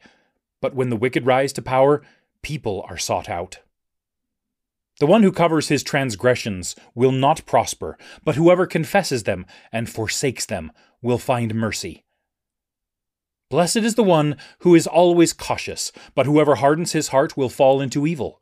but 0.59 0.75
when 0.75 0.89
the 0.89 0.95
wicked 0.95 1.25
rise 1.25 1.53
to 1.53 1.61
power, 1.61 2.01
people 2.41 2.83
are 2.89 2.97
sought 2.97 3.29
out. 3.29 3.59
The 4.99 5.05
one 5.05 5.21
who 5.21 5.31
covers 5.31 5.67
his 5.67 5.83
transgressions 5.83 6.75
will 6.95 7.11
not 7.11 7.45
prosper, 7.45 7.97
but 8.23 8.35
whoever 8.35 8.65
confesses 8.65 9.23
them 9.23 9.45
and 9.71 9.87
forsakes 9.87 10.47
them 10.47 10.71
will 11.01 11.19
find 11.19 11.53
mercy. 11.53 12.03
Blessed 13.49 13.77
is 13.77 13.95
the 13.95 14.03
one 14.03 14.35
who 14.59 14.75
is 14.75 14.87
always 14.87 15.31
cautious, 15.31 15.91
but 16.15 16.25
whoever 16.25 16.55
hardens 16.55 16.91
his 16.91 17.09
heart 17.09 17.37
will 17.37 17.49
fall 17.49 17.79
into 17.79 18.05
evil. 18.05 18.41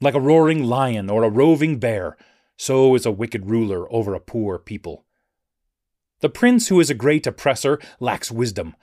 Like 0.00 0.14
a 0.14 0.20
roaring 0.20 0.64
lion 0.64 1.08
or 1.08 1.22
a 1.22 1.30
roving 1.30 1.78
bear, 1.78 2.18
so 2.58 2.94
is 2.94 3.06
a 3.06 3.10
wicked 3.10 3.48
ruler 3.48 3.90
over 3.92 4.14
a 4.14 4.20
poor 4.20 4.58
people. 4.58 5.06
The 6.20 6.28
prince 6.28 6.68
who 6.68 6.80
is 6.80 6.90
a 6.90 6.94
great 6.94 7.26
oppressor 7.26 7.78
lacks 7.98 8.30
wisdom, 8.30 8.76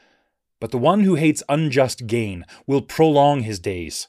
but 0.60 0.72
the 0.72 0.78
one 0.80 1.02
who 1.02 1.16
hates 1.16 1.44
unjust 1.48 2.08
gain 2.08 2.46
will 2.66 2.82
prolong 2.82 3.42
his 3.42 3.60
days. 3.60 4.08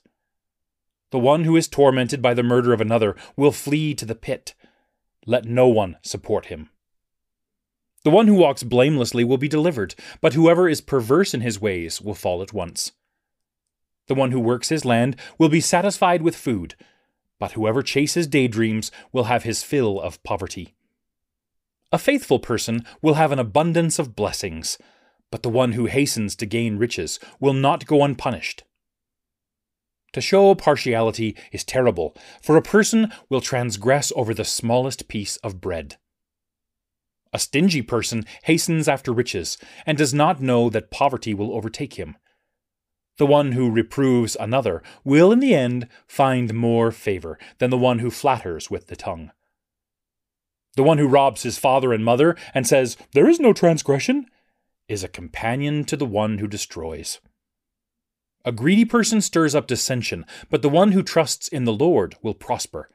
The 1.10 1.18
one 1.18 1.44
who 1.44 1.56
is 1.56 1.68
tormented 1.68 2.22
by 2.22 2.32
the 2.32 2.42
murder 2.42 2.72
of 2.72 2.80
another 2.80 3.14
will 3.36 3.52
flee 3.52 3.94
to 3.94 4.06
the 4.06 4.14
pit. 4.14 4.54
Let 5.26 5.44
no 5.44 5.68
one 5.68 5.96
support 6.02 6.46
him. 6.46 6.70
The 8.04 8.10
one 8.10 8.26
who 8.26 8.34
walks 8.34 8.62
blamelessly 8.62 9.24
will 9.24 9.38
be 9.38 9.48
delivered, 9.48 9.94
but 10.20 10.34
whoever 10.34 10.68
is 10.68 10.82
perverse 10.82 11.32
in 11.32 11.40
his 11.40 11.60
ways 11.60 12.02
will 12.02 12.14
fall 12.14 12.42
at 12.42 12.52
once. 12.52 12.92
The 14.08 14.14
one 14.14 14.30
who 14.30 14.40
works 14.40 14.68
his 14.68 14.84
land 14.84 15.16
will 15.38 15.48
be 15.48 15.62
satisfied 15.62 16.20
with 16.20 16.36
food, 16.36 16.74
but 17.40 17.52
whoever 17.52 17.82
chases 17.82 18.26
daydreams 18.26 18.90
will 19.10 19.24
have 19.24 19.44
his 19.44 19.62
fill 19.62 19.98
of 19.98 20.22
poverty. 20.22 20.74
A 21.90 21.98
faithful 21.98 22.38
person 22.38 22.84
will 23.00 23.14
have 23.14 23.32
an 23.32 23.38
abundance 23.38 23.98
of 23.98 24.14
blessings, 24.14 24.76
but 25.30 25.42
the 25.42 25.48
one 25.48 25.72
who 25.72 25.86
hastens 25.86 26.36
to 26.36 26.46
gain 26.46 26.76
riches 26.76 27.18
will 27.40 27.54
not 27.54 27.86
go 27.86 28.04
unpunished. 28.04 28.64
To 30.12 30.20
show 30.20 30.54
partiality 30.54 31.36
is 31.52 31.64
terrible, 31.64 32.14
for 32.42 32.56
a 32.56 32.62
person 32.62 33.10
will 33.30 33.40
transgress 33.40 34.12
over 34.14 34.34
the 34.34 34.44
smallest 34.44 35.08
piece 35.08 35.36
of 35.38 35.62
bread. 35.62 35.96
A 37.34 37.38
stingy 37.40 37.82
person 37.82 38.24
hastens 38.44 38.86
after 38.86 39.12
riches, 39.12 39.58
and 39.84 39.98
does 39.98 40.14
not 40.14 40.40
know 40.40 40.70
that 40.70 40.92
poverty 40.92 41.34
will 41.34 41.52
overtake 41.52 41.94
him. 41.94 42.16
The 43.18 43.26
one 43.26 43.52
who 43.52 43.70
reproves 43.70 44.36
another 44.38 44.84
will 45.02 45.32
in 45.32 45.40
the 45.40 45.54
end 45.54 45.88
find 46.06 46.54
more 46.54 46.92
favor 46.92 47.36
than 47.58 47.70
the 47.70 47.76
one 47.76 47.98
who 47.98 48.10
flatters 48.10 48.70
with 48.70 48.86
the 48.86 48.94
tongue. 48.94 49.32
The 50.76 50.84
one 50.84 50.98
who 50.98 51.08
robs 51.08 51.42
his 51.42 51.58
father 51.58 51.92
and 51.92 52.04
mother 52.04 52.36
and 52.54 52.68
says, 52.68 52.96
There 53.12 53.28
is 53.28 53.40
no 53.40 53.52
transgression, 53.52 54.26
is 54.88 55.02
a 55.02 55.08
companion 55.08 55.84
to 55.86 55.96
the 55.96 56.06
one 56.06 56.38
who 56.38 56.46
destroys. 56.46 57.20
A 58.44 58.52
greedy 58.52 58.84
person 58.84 59.20
stirs 59.20 59.56
up 59.56 59.66
dissension, 59.66 60.24
but 60.50 60.62
the 60.62 60.68
one 60.68 60.92
who 60.92 61.02
trusts 61.02 61.48
in 61.48 61.64
the 61.64 61.72
Lord 61.72 62.16
will 62.22 62.34
prosper. 62.34 62.88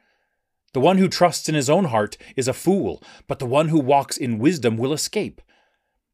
The 0.73 0.79
one 0.79 0.99
who 0.99 1.07
trusts 1.07 1.49
in 1.49 1.55
his 1.55 1.69
own 1.69 1.85
heart 1.85 2.15
is 2.35 2.47
a 2.47 2.53
fool, 2.53 3.01
but 3.27 3.39
the 3.39 3.45
one 3.47 3.69
who 3.69 3.79
walks 3.79 4.17
in 4.17 4.37
wisdom 4.37 4.77
will 4.77 4.93
escape. 4.93 5.41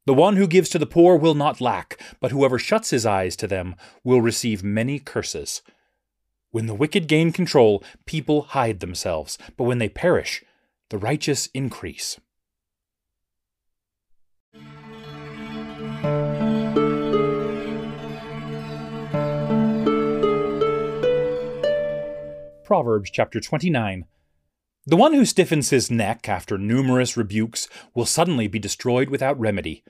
The 0.06 0.14
one 0.14 0.36
who 0.36 0.46
gives 0.46 0.70
to 0.70 0.78
the 0.78 0.86
poor 0.86 1.16
will 1.16 1.34
not 1.34 1.60
lack, 1.60 2.00
but 2.20 2.30
whoever 2.30 2.58
shuts 2.58 2.90
his 2.90 3.04
eyes 3.04 3.36
to 3.36 3.46
them 3.46 3.74
will 4.02 4.22
receive 4.22 4.64
many 4.64 4.98
curses. 4.98 5.60
When 6.52 6.66
the 6.66 6.74
wicked 6.74 7.06
gain 7.06 7.32
control, 7.32 7.84
people 8.06 8.42
hide 8.42 8.80
themselves, 8.80 9.36
but 9.58 9.64
when 9.64 9.76
they 9.78 9.90
perish, 9.90 10.42
the 10.88 10.96
righteous 10.96 11.48
increase. 11.52 12.18
Proverbs 22.64 23.10
chapter 23.10 23.38
29. 23.38 24.06
The 24.88 24.96
one 24.96 25.14
who 25.14 25.24
stiffens 25.24 25.70
his 25.70 25.90
neck 25.90 26.28
after 26.28 26.56
numerous 26.56 27.16
rebukes 27.16 27.68
will 27.92 28.06
suddenly 28.06 28.46
be 28.46 28.60
destroyed 28.60 29.10
without 29.10 29.38
remedy. 29.38 29.82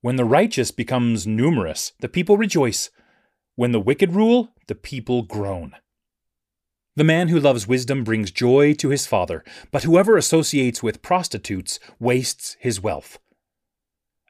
When 0.00 0.14
the 0.14 0.24
righteous 0.24 0.70
becomes 0.70 1.26
numerous, 1.26 1.92
the 1.98 2.08
people 2.08 2.36
rejoice. 2.36 2.90
When 3.56 3.72
the 3.72 3.80
wicked 3.80 4.12
rule, 4.12 4.50
the 4.68 4.76
people 4.76 5.22
groan. 5.22 5.74
The 6.94 7.02
man 7.02 7.28
who 7.28 7.40
loves 7.40 7.66
wisdom 7.66 8.04
brings 8.04 8.30
joy 8.30 8.74
to 8.74 8.90
his 8.90 9.08
father, 9.08 9.42
but 9.72 9.82
whoever 9.82 10.16
associates 10.16 10.84
with 10.84 11.02
prostitutes 11.02 11.80
wastes 11.98 12.56
his 12.60 12.80
wealth. 12.80 13.18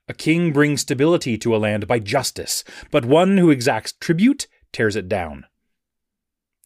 A 0.09 0.15
king 0.15 0.55
brings 0.55 0.81
stability 0.81 1.37
to 1.39 1.55
a 1.55 1.59
land 1.59 1.87
by 1.87 1.99
justice, 1.99 2.65
but 2.91 3.05
one 3.05 3.37
who 3.37 3.51
exacts 3.51 3.93
tribute 3.93 4.47
tears 4.73 4.97
it 4.97 5.09
down. 5.09 5.45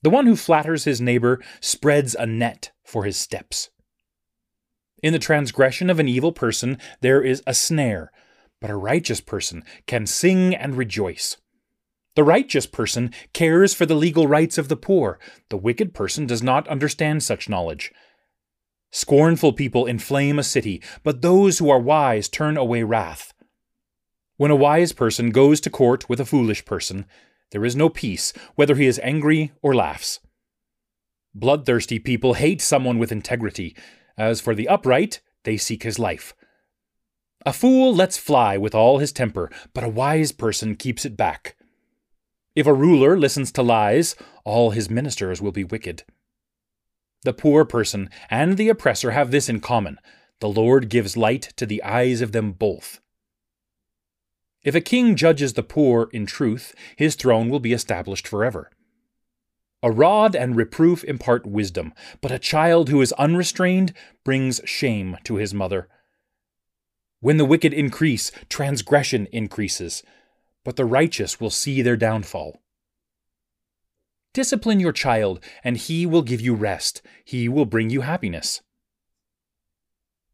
The 0.03 0.11
one 0.11 0.27
who 0.27 0.37
flatters 0.37 0.85
his 0.85 1.01
neighbor 1.01 1.43
spreads 1.61 2.15
a 2.15 2.27
net 2.27 2.71
for 2.87 3.05
his 3.05 3.17
steps. 3.17 3.71
In 5.03 5.13
the 5.13 5.19
transgression 5.19 5.91
of 5.91 6.01
an 6.01 6.09
evil 6.09 6.33
person 6.33 6.79
there 7.01 7.23
is 7.23 7.43
a 7.47 7.53
snare, 7.55 8.11
but 8.61 8.71
a 8.71 8.77
righteous 8.77 9.21
person 9.21 9.63
can 9.87 10.07
sing 10.07 10.55
and 10.55 10.77
rejoice. 10.77 11.37
The 12.15 12.25
righteous 12.25 12.67
person 12.67 13.13
cares 13.35 13.75
for 13.75 13.85
the 13.85 13.95
legal 13.95 14.27
rights 14.27 14.57
of 14.57 14.69
the 14.69 14.77
poor. 14.77 15.19
The 15.51 15.59
wicked 15.59 15.93
person 15.93 16.27
does 16.27 16.43
not 16.43 16.67
understand 16.69 17.23
such 17.23 17.49
knowledge. 17.49 17.93
Scornful 18.91 19.53
people 19.53 19.85
inflame 19.85 20.39
a 20.39 20.43
city, 20.43 20.83
but 21.03 21.21
those 21.21 21.59
who 21.59 21.69
are 21.69 21.79
wise 21.79 22.31
turn 22.31 22.57
away 22.57 22.83
wrath. 22.83 23.35
When 24.39 24.51
a 24.51 24.57
wise 24.57 24.93
person 24.93 25.31
goes 25.31 25.61
to 25.61 25.71
court 25.71 26.09
with 26.09 26.21
a 26.21 26.25
foolish 26.25 26.65
person, 26.65 27.05
there 27.51 27.65
is 27.65 27.77
no 27.77 27.91
peace, 27.91 28.33
whether 28.55 28.75
he 28.75 28.87
is 28.87 28.99
angry 29.03 29.53
or 29.61 29.75
laughs. 29.75 30.21
Bloodthirsty 31.39 31.99
people 31.99 32.33
hate 32.33 32.63
someone 32.63 32.99
with 32.99 33.13
integrity. 33.13 33.77
As 34.17 34.41
for 34.41 34.55
the 34.55 34.69
upright, 34.69 35.21
they 35.45 35.59
seek 35.59 35.83
his 35.83 35.99
life. 35.99 36.33
A 37.45 37.53
fool 37.53 37.95
lets 37.95 38.17
fly 38.17 38.57
with 38.57 38.75
all 38.75 38.99
his 38.99 39.13
temper, 39.13 39.51
but 39.75 39.85
a 39.85 39.89
wise 39.89 40.33
person 40.33 40.77
keeps 40.77 41.05
it 41.05 41.15
back. 41.15 41.55
If 42.55 42.67
a 42.67 42.73
ruler 42.73 43.19
listens 43.19 43.53
to 43.53 43.63
lies, 43.63 44.17
all 44.45 44.71
his 44.71 44.89
ministers 44.89 45.43
will 45.43 45.53
be 45.53 45.63
wicked. 45.63 46.05
The 47.23 47.35
poor 47.35 47.67
person 47.67 48.09
and 48.31 48.57
the 48.57 48.71
oppressor 48.71 49.11
have 49.11 49.31
this 49.31 49.51
in 49.51 49.61
common 49.61 49.99
the 50.41 50.49
Lord 50.49 50.89
gives 50.89 51.19
light 51.19 51.53
to 51.57 51.67
the 51.67 51.83
eyes 51.83 52.23
of 52.23 52.33
them 52.33 52.53
both. 52.53 53.01
If 54.63 54.75
a 54.75 54.81
king 54.81 55.17
judges 55.17 55.53
the 55.53 55.63
poor 55.63 56.09
in 56.15 56.25
truth, 56.25 56.75
his 56.97 57.15
throne 57.15 57.51
will 57.51 57.61
be 57.61 57.75
established 57.75 58.27
forever. 58.27 58.71
A 59.83 59.91
rod 59.91 60.35
and 60.35 60.57
reproof 60.57 61.05
impart 61.05 61.47
wisdom, 61.47 61.93
but 62.21 62.33
a 62.33 62.39
child 62.39 62.89
who 62.89 63.01
is 63.01 63.13
unrestrained 63.13 63.93
brings 64.25 64.61
shame 64.65 65.19
to 65.25 65.37
his 65.37 65.53
mother. 65.53 65.89
When 67.21 67.37
the 67.37 67.45
wicked 67.45 67.73
increase, 67.73 68.31
transgression 68.49 69.27
increases, 69.33 70.03
but 70.65 70.77
the 70.77 70.85
righteous 70.85 71.41
will 71.41 71.51
see 71.51 71.83
their 71.83 71.97
downfall. 71.97 72.61
Discipline 74.33 74.81
your 74.81 74.93
child, 74.93 75.43
and 75.65 75.77
he 75.77 76.05
will 76.05 76.23
give 76.23 76.41
you 76.41 76.55
rest. 76.55 77.01
He 77.25 77.49
will 77.49 77.65
bring 77.65 77.89
you 77.89 78.03
happiness. 78.03 78.61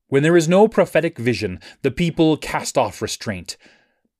When 0.08 0.22
there 0.22 0.36
is 0.36 0.48
no 0.48 0.68
prophetic 0.68 1.18
vision, 1.18 1.60
the 1.82 1.90
people 1.90 2.36
cast 2.36 2.76
off 2.76 3.00
restraint. 3.00 3.56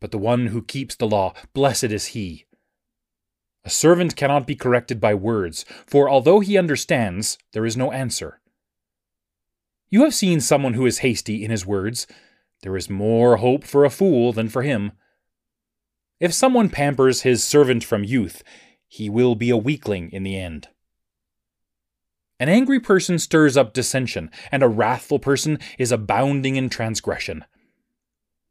But 0.01 0.11
the 0.11 0.19
one 0.19 0.49
who 0.49 0.63
keeps 0.63 0.95
the 0.95 1.07
law, 1.07 1.35
blessed 1.53 1.85
is 1.85 2.07
he. 2.07 2.47
A 3.65 3.71
servant 3.71 4.17
cannot 4.17 4.47
be 4.47 4.57
corrected 4.57 5.01
by 5.01 5.15
words, 5.15 5.65
for 5.87 6.09
although 6.09 6.41
he 6.41 6.59
understands, 6.59 7.39
there 7.53 7.65
is 7.65 7.77
no 7.77 7.93
answer. 7.93 8.41
You 9.89 10.03
have 10.05 10.15
seen 10.15 10.41
someone 10.41 10.75
who 10.75 10.87
is 10.87 10.99
hasty 10.99 11.45
in 11.45 11.51
his 11.51 11.67
words. 11.67 12.07
There 12.63 12.77
is 12.77 12.91
more 12.91 13.37
hope 13.37 13.65
for 13.65 13.85
a 13.85 13.91
fool 13.91 14.33
than 14.33 14.49
for 14.49 14.63
him. 14.63 14.93
If 16.19 16.33
someone 16.33 16.71
pampers 16.71 17.23
his 17.23 17.45
servant 17.45 17.85
from 17.85 18.05
youth, 18.05 18.43
he 18.89 19.09
will 19.11 19.35
be 19.35 19.51
a 19.51 19.57
weakling 19.57 20.11
in 20.11 20.23
the 20.23 20.39
end. 20.39 20.69
An 22.41 22.49
angry 22.49 22.81
person 22.81 23.19
stirs 23.19 23.57
up 23.57 23.73
dissension, 23.73 24.31
and 24.51 24.63
a 24.63 24.69
wrathful 24.69 25.19
person 25.19 25.59
is 25.79 25.93
abounding 25.93 26.57
in 26.57 26.69
transgression. 26.69 27.45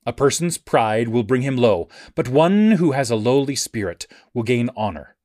A 0.06 0.14
person's 0.14 0.58
pride 0.58 1.10
will 1.10 1.24
bring 1.24 1.44
him 1.44 1.58
low, 1.58 1.88
but 2.16 2.28
one 2.28 2.72
who 2.72 2.94
has 2.94 3.12
a 3.12 3.16
lowly 3.16 3.56
spirit 3.56 4.08
will 4.34 4.44
gain 4.44 4.70
honor. 4.76 5.16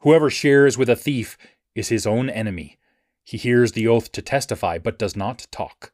Whoever 0.00 0.30
shares 0.30 0.78
with 0.78 0.88
a 0.88 0.96
thief 0.96 1.36
is 1.74 1.88
his 1.88 2.06
own 2.06 2.30
enemy. 2.30 2.78
He 3.22 3.36
hears 3.36 3.72
the 3.72 3.86
oath 3.86 4.12
to 4.12 4.22
testify, 4.22 4.78
but 4.78 4.98
does 4.98 5.14
not 5.14 5.46
talk. 5.50 5.92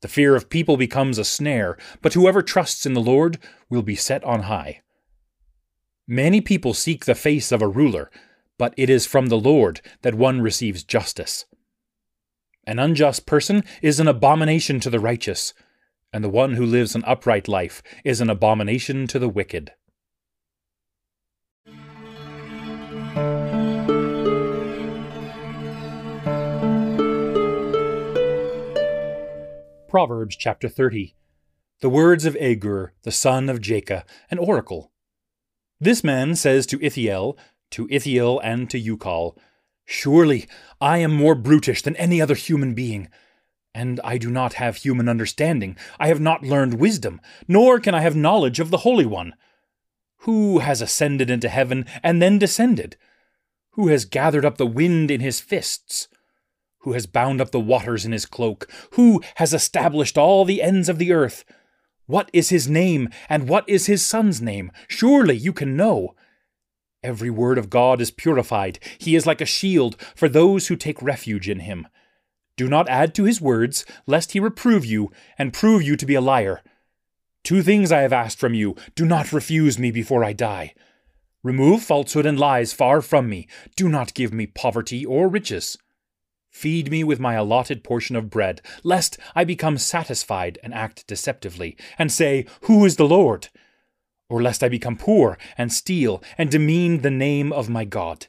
The 0.00 0.08
fear 0.08 0.36
of 0.36 0.50
people 0.50 0.76
becomes 0.76 1.18
a 1.18 1.24
snare, 1.24 1.76
but 2.02 2.12
whoever 2.12 2.42
trusts 2.42 2.86
in 2.86 2.92
the 2.92 3.00
Lord 3.00 3.38
will 3.68 3.82
be 3.82 3.96
set 3.96 4.22
on 4.22 4.42
high. 4.42 4.82
Many 6.06 6.40
people 6.40 6.72
seek 6.72 7.04
the 7.04 7.14
face 7.14 7.50
of 7.50 7.62
a 7.62 7.68
ruler, 7.68 8.10
but 8.58 8.74
it 8.76 8.90
is 8.90 9.06
from 9.06 9.26
the 9.26 9.38
Lord 9.38 9.80
that 10.02 10.14
one 10.14 10.40
receives 10.40 10.84
justice. 10.84 11.46
An 12.64 12.78
unjust 12.78 13.26
person 13.26 13.64
is 13.82 13.98
an 13.98 14.08
abomination 14.08 14.78
to 14.80 14.90
the 14.90 15.00
righteous, 15.00 15.54
and 16.12 16.24
the 16.24 16.28
one 16.28 16.54
who 16.54 16.64
lives 16.64 16.94
an 16.94 17.04
upright 17.06 17.48
life 17.48 17.82
is 18.04 18.20
an 18.20 18.30
abomination 18.30 19.06
to 19.06 19.18
the 19.18 19.28
wicked. 19.28 19.72
Proverbs 29.88 30.36
chapter 30.36 30.68
30 30.68 31.14
The 31.80 31.88
words 31.88 32.24
of 32.26 32.36
Agur, 32.36 32.92
the 33.02 33.10
son 33.10 33.48
of 33.48 33.60
Jakeh, 33.60 34.04
an 34.30 34.38
oracle. 34.38 34.92
This 35.80 36.04
man 36.04 36.36
says 36.36 36.66
to 36.66 36.84
Ithiel, 36.84 37.38
to 37.70 37.88
Ithiel 37.90 38.38
and 38.40 38.68
to 38.70 38.80
Ucal, 38.80 39.36
Surely 39.84 40.46
I 40.80 40.98
am 40.98 41.14
more 41.14 41.34
brutish 41.34 41.80
than 41.80 41.96
any 41.96 42.20
other 42.20 42.34
human 42.34 42.74
being. 42.74 43.08
And 43.78 44.00
I 44.02 44.18
do 44.18 44.28
not 44.28 44.54
have 44.54 44.78
human 44.78 45.08
understanding. 45.08 45.76
I 46.00 46.08
have 46.08 46.20
not 46.20 46.42
learned 46.42 46.80
wisdom, 46.80 47.20
nor 47.46 47.78
can 47.78 47.94
I 47.94 48.00
have 48.00 48.16
knowledge 48.16 48.58
of 48.58 48.72
the 48.72 48.78
Holy 48.78 49.06
One. 49.06 49.34
Who 50.22 50.58
has 50.58 50.82
ascended 50.82 51.30
into 51.30 51.48
heaven 51.48 51.86
and 52.02 52.20
then 52.20 52.40
descended? 52.40 52.96
Who 53.74 53.86
has 53.86 54.04
gathered 54.04 54.44
up 54.44 54.58
the 54.58 54.66
wind 54.66 55.12
in 55.12 55.20
his 55.20 55.38
fists? 55.38 56.08
Who 56.78 56.94
has 56.94 57.06
bound 57.06 57.40
up 57.40 57.52
the 57.52 57.60
waters 57.60 58.04
in 58.04 58.10
his 58.10 58.26
cloak? 58.26 58.68
Who 58.94 59.22
has 59.36 59.54
established 59.54 60.18
all 60.18 60.44
the 60.44 60.60
ends 60.60 60.88
of 60.88 60.98
the 60.98 61.12
earth? 61.12 61.44
What 62.06 62.30
is 62.32 62.48
his 62.48 62.68
name, 62.68 63.10
and 63.28 63.48
what 63.48 63.68
is 63.68 63.86
his 63.86 64.04
son's 64.04 64.42
name? 64.42 64.72
Surely 64.88 65.36
you 65.36 65.52
can 65.52 65.76
know. 65.76 66.16
Every 67.04 67.30
word 67.30 67.58
of 67.58 67.70
God 67.70 68.00
is 68.00 68.10
purified. 68.10 68.80
He 68.98 69.14
is 69.14 69.24
like 69.24 69.40
a 69.40 69.46
shield 69.46 69.94
for 70.16 70.28
those 70.28 70.66
who 70.66 70.74
take 70.74 71.00
refuge 71.00 71.48
in 71.48 71.60
him. 71.60 71.86
Do 72.58 72.66
not 72.66 72.88
add 72.88 73.14
to 73.14 73.22
his 73.22 73.40
words, 73.40 73.86
lest 74.04 74.32
he 74.32 74.40
reprove 74.40 74.84
you, 74.84 75.12
and 75.38 75.52
prove 75.52 75.80
you 75.80 75.94
to 75.94 76.04
be 76.04 76.16
a 76.16 76.20
liar. 76.20 76.60
Two 77.44 77.62
things 77.62 77.92
I 77.92 78.00
have 78.00 78.12
asked 78.12 78.40
from 78.40 78.52
you. 78.52 78.74
Do 78.96 79.06
not 79.06 79.32
refuse 79.32 79.78
me 79.78 79.92
before 79.92 80.24
I 80.24 80.32
die. 80.32 80.74
Remove 81.44 81.84
falsehood 81.84 82.26
and 82.26 82.36
lies 82.36 82.72
far 82.72 83.00
from 83.00 83.28
me. 83.28 83.46
Do 83.76 83.88
not 83.88 84.12
give 84.12 84.32
me 84.32 84.46
poverty 84.46 85.06
or 85.06 85.28
riches. 85.28 85.78
Feed 86.50 86.90
me 86.90 87.04
with 87.04 87.20
my 87.20 87.34
allotted 87.34 87.84
portion 87.84 88.16
of 88.16 88.28
bread, 88.28 88.60
lest 88.82 89.18
I 89.36 89.44
become 89.44 89.78
satisfied 89.78 90.58
and 90.60 90.74
act 90.74 91.06
deceptively, 91.06 91.76
and 91.96 92.10
say, 92.10 92.44
Who 92.62 92.84
is 92.84 92.96
the 92.96 93.06
Lord? 93.06 93.50
or 94.28 94.42
lest 94.42 94.64
I 94.64 94.68
become 94.68 94.96
poor 94.96 95.38
and 95.56 95.72
steal 95.72 96.22
and 96.36 96.50
demean 96.50 97.02
the 97.02 97.10
name 97.10 97.52
of 97.52 97.68
my 97.68 97.84
God. 97.84 98.26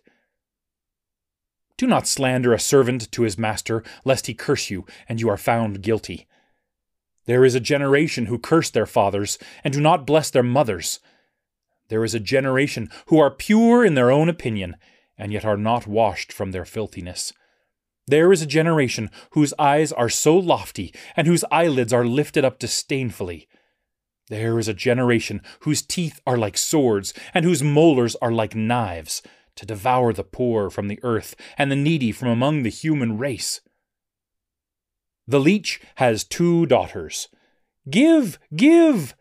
Do 1.79 1.87
not 1.87 2.07
slander 2.07 2.51
a 2.51 2.59
servant 2.59 3.09
to 3.13 3.21
his 3.21 3.37
master, 3.37 3.85
lest 4.03 4.27
he 4.27 4.33
curse 4.33 4.69
you, 4.69 4.85
and 5.07 5.21
you 5.21 5.29
are 5.29 5.37
found 5.37 5.81
guilty. 5.81 6.27
There 7.23 7.45
is 7.45 7.55
a 7.55 7.61
generation 7.61 8.25
who 8.25 8.37
curse 8.37 8.69
their 8.69 8.85
fathers, 8.85 9.39
and 9.63 9.73
do 9.73 9.79
not 9.79 10.05
bless 10.05 10.29
their 10.29 10.43
mothers. 10.43 10.99
There 11.87 12.03
is 12.03 12.13
a 12.13 12.19
generation 12.19 12.89
who 13.05 13.17
are 13.19 13.31
pure 13.31 13.85
in 13.85 13.93
their 13.93 14.11
own 14.11 14.27
opinion, 14.27 14.75
and 15.17 15.31
yet 15.31 15.45
are 15.45 15.55
not 15.55 15.87
washed 15.87 16.33
from 16.33 16.51
their 16.51 16.65
filthiness. 16.65 17.31
There 18.05 18.33
is 18.33 18.41
a 18.41 18.45
generation 18.45 19.09
whose 19.29 19.53
eyes 19.57 19.93
are 19.93 20.09
so 20.09 20.37
lofty, 20.37 20.93
and 21.15 21.27
whose 21.27 21.45
eyelids 21.49 21.93
are 21.93 22.05
lifted 22.05 22.43
up 22.43 22.59
disdainfully. 22.59 23.47
There 24.27 24.59
is 24.59 24.67
a 24.67 24.73
generation 24.73 25.41
whose 25.61 25.81
teeth 25.81 26.19
are 26.27 26.37
like 26.37 26.57
swords, 26.57 27.13
and 27.33 27.45
whose 27.45 27.63
molars 27.63 28.17
are 28.17 28.33
like 28.33 28.53
knives, 28.53 29.21
to 29.55 29.65
devour 29.65 30.13
the 30.13 30.23
poor 30.23 30.69
from 30.69 30.87
the 30.87 30.99
earth, 31.03 31.35
and 31.57 31.71
the 31.71 31.75
needy 31.75 32.11
from 32.11 32.29
among 32.29 32.63
the 32.63 32.69
human 32.69 33.17
race. 33.17 33.61
The 35.27 35.39
leech 35.39 35.79
has 35.95 36.23
two 36.23 36.65
daughters. 36.65 37.27
Give, 37.89 38.39
give! 38.55 39.15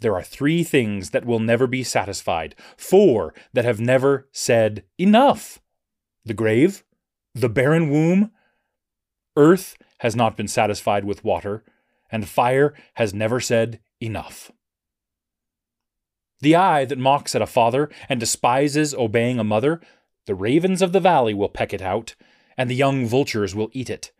There 0.00 0.14
are 0.14 0.22
three 0.22 0.64
things 0.64 1.10
that 1.10 1.24
will 1.24 1.38
never 1.38 1.66
be 1.66 1.84
satisfied, 1.84 2.54
four 2.76 3.34
that 3.52 3.64
have 3.64 3.80
never 3.80 4.28
said 4.32 4.84
enough 4.98 5.60
the 6.24 6.34
grave, 6.34 6.84
the 7.34 7.48
barren 7.48 7.90
womb, 7.90 8.30
earth 9.36 9.76
has 9.98 10.14
not 10.14 10.36
been 10.36 10.48
satisfied 10.48 11.04
with 11.04 11.24
water, 11.24 11.64
and 12.10 12.28
fire 12.28 12.74
has 12.94 13.12
never 13.12 13.40
said 13.40 13.80
enough. 14.00 14.50
The 16.42 16.56
eye 16.56 16.84
that 16.84 16.98
mocks 16.98 17.34
at 17.36 17.42
a 17.42 17.46
father 17.46 17.88
and 18.08 18.18
despises 18.18 18.94
obeying 18.94 19.38
a 19.38 19.44
mother, 19.44 19.80
the 20.26 20.34
ravens 20.34 20.82
of 20.82 20.92
the 20.92 21.00
valley 21.00 21.32
will 21.32 21.48
peck 21.48 21.72
it 21.72 21.80
out, 21.80 22.16
and 22.58 22.68
the 22.68 22.74
young 22.74 23.06
vultures 23.06 23.54
will 23.54 23.70
eat 23.72 23.88
it. 23.88 24.12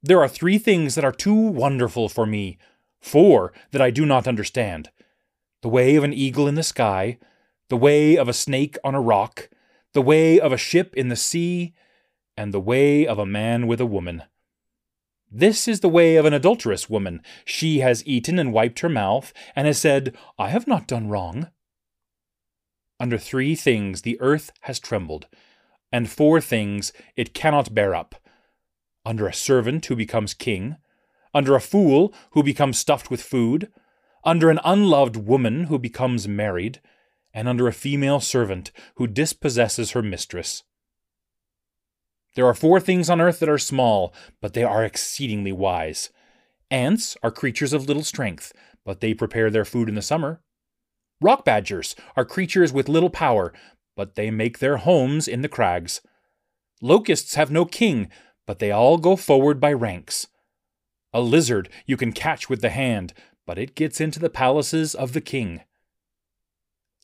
There 0.00 0.20
are 0.20 0.28
three 0.28 0.58
things 0.58 0.94
that 0.94 1.04
are 1.04 1.12
too 1.12 1.34
wonderful 1.34 2.08
for 2.08 2.24
me, 2.24 2.56
four 3.00 3.52
that 3.72 3.82
I 3.82 3.90
do 3.90 4.06
not 4.06 4.28
understand 4.28 4.90
the 5.60 5.68
way 5.68 5.96
of 5.96 6.04
an 6.04 6.12
eagle 6.12 6.48
in 6.48 6.54
the 6.54 6.62
sky, 6.62 7.18
the 7.68 7.76
way 7.76 8.16
of 8.16 8.28
a 8.28 8.32
snake 8.32 8.76
on 8.82 8.94
a 8.94 9.00
rock, 9.00 9.48
the 9.94 10.02
way 10.02 10.38
of 10.38 10.52
a 10.52 10.56
ship 10.56 10.94
in 10.96 11.08
the 11.08 11.16
sea, 11.16 11.74
and 12.36 12.52
the 12.52 12.60
way 12.60 13.06
of 13.06 13.18
a 13.18 13.26
man 13.26 13.66
with 13.66 13.80
a 13.80 13.86
woman. 13.86 14.22
This 15.32 15.66
is 15.66 15.80
the 15.80 15.88
way 15.88 16.16
of 16.16 16.26
an 16.26 16.34
adulterous 16.34 16.90
woman. 16.90 17.22
She 17.44 17.80
has 17.80 18.06
eaten 18.06 18.38
and 18.38 18.52
wiped 18.52 18.80
her 18.80 18.88
mouth, 18.88 19.32
and 19.56 19.66
has 19.66 19.78
said, 19.78 20.14
I 20.38 20.50
have 20.50 20.66
not 20.66 20.86
done 20.86 21.08
wrong. 21.08 21.48
Under 23.00 23.16
three 23.16 23.54
things 23.54 24.02
the 24.02 24.20
earth 24.20 24.52
has 24.62 24.78
trembled, 24.78 25.26
and 25.90 26.10
four 26.10 26.40
things 26.40 26.92
it 27.16 27.34
cannot 27.34 27.74
bear 27.74 27.94
up 27.94 28.14
under 29.04 29.26
a 29.26 29.34
servant 29.34 29.86
who 29.86 29.96
becomes 29.96 30.34
king, 30.34 30.76
under 31.34 31.54
a 31.54 31.60
fool 31.60 32.14
who 32.32 32.42
becomes 32.42 32.78
stuffed 32.78 33.10
with 33.10 33.22
food, 33.22 33.68
under 34.24 34.50
an 34.50 34.60
unloved 34.64 35.16
woman 35.16 35.64
who 35.64 35.78
becomes 35.78 36.28
married, 36.28 36.80
and 37.34 37.48
under 37.48 37.66
a 37.66 37.72
female 37.72 38.20
servant 38.20 38.70
who 38.96 39.06
dispossesses 39.06 39.92
her 39.92 40.02
mistress. 40.02 40.62
There 42.34 42.46
are 42.46 42.54
four 42.54 42.80
things 42.80 43.10
on 43.10 43.20
earth 43.20 43.40
that 43.40 43.48
are 43.48 43.58
small, 43.58 44.14
but 44.40 44.54
they 44.54 44.64
are 44.64 44.84
exceedingly 44.84 45.52
wise. 45.52 46.10
Ants 46.70 47.16
are 47.22 47.30
creatures 47.30 47.72
of 47.72 47.86
little 47.86 48.04
strength, 48.04 48.52
but 48.84 49.00
they 49.00 49.12
prepare 49.12 49.50
their 49.50 49.64
food 49.64 49.88
in 49.88 49.94
the 49.94 50.02
summer. 50.02 50.40
Rock 51.20 51.44
badgers 51.44 51.94
are 52.16 52.24
creatures 52.24 52.72
with 52.72 52.88
little 52.88 53.10
power, 53.10 53.52
but 53.96 54.14
they 54.14 54.30
make 54.30 54.58
their 54.58 54.78
homes 54.78 55.28
in 55.28 55.42
the 55.42 55.48
crags. 55.48 56.00
Locusts 56.80 57.34
have 57.34 57.50
no 57.50 57.64
king, 57.64 58.08
but 58.46 58.58
they 58.58 58.70
all 58.70 58.98
go 58.98 59.14
forward 59.14 59.60
by 59.60 59.72
ranks. 59.72 60.26
A 61.12 61.20
lizard 61.20 61.68
you 61.86 61.96
can 61.96 62.12
catch 62.12 62.48
with 62.48 62.62
the 62.62 62.70
hand, 62.70 63.12
but 63.46 63.58
it 63.58 63.74
gets 63.74 64.00
into 64.00 64.18
the 64.18 64.30
palaces 64.30 64.94
of 64.94 65.12
the 65.12 65.20
king. 65.20 65.60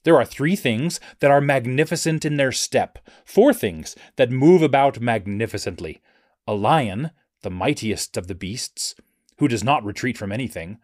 There 0.04 0.16
are 0.16 0.24
three 0.24 0.56
things 0.56 1.00
that 1.20 1.30
are 1.30 1.40
magnificent 1.40 2.24
in 2.24 2.37
their 2.37 2.52
step, 2.52 2.98
four 3.24 3.52
things 3.52 3.96
that 4.16 4.30
move 4.30 4.62
about 4.62 5.00
magnificently 5.00 6.00
a 6.46 6.54
lion, 6.54 7.11
the 7.42 7.50
mightiest 7.50 8.16
of 8.16 8.26
the 8.26 8.34
beasts, 8.34 8.94
who 9.38 9.48
does 9.48 9.62
not 9.62 9.84
retreat 9.84 10.16
from 10.16 10.32
anything, 10.32 10.78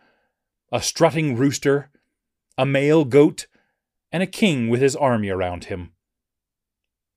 a 0.71 0.83
strutting 0.83 1.37
rooster, 1.37 1.91
a 2.59 2.67
male 2.67 3.07
goat, 3.07 3.47
and 4.13 4.23
a 4.23 4.27
king 4.27 4.69
with 4.69 4.83
his 4.83 4.95
army 4.95 5.31
around 5.31 5.65
him. 5.65 5.93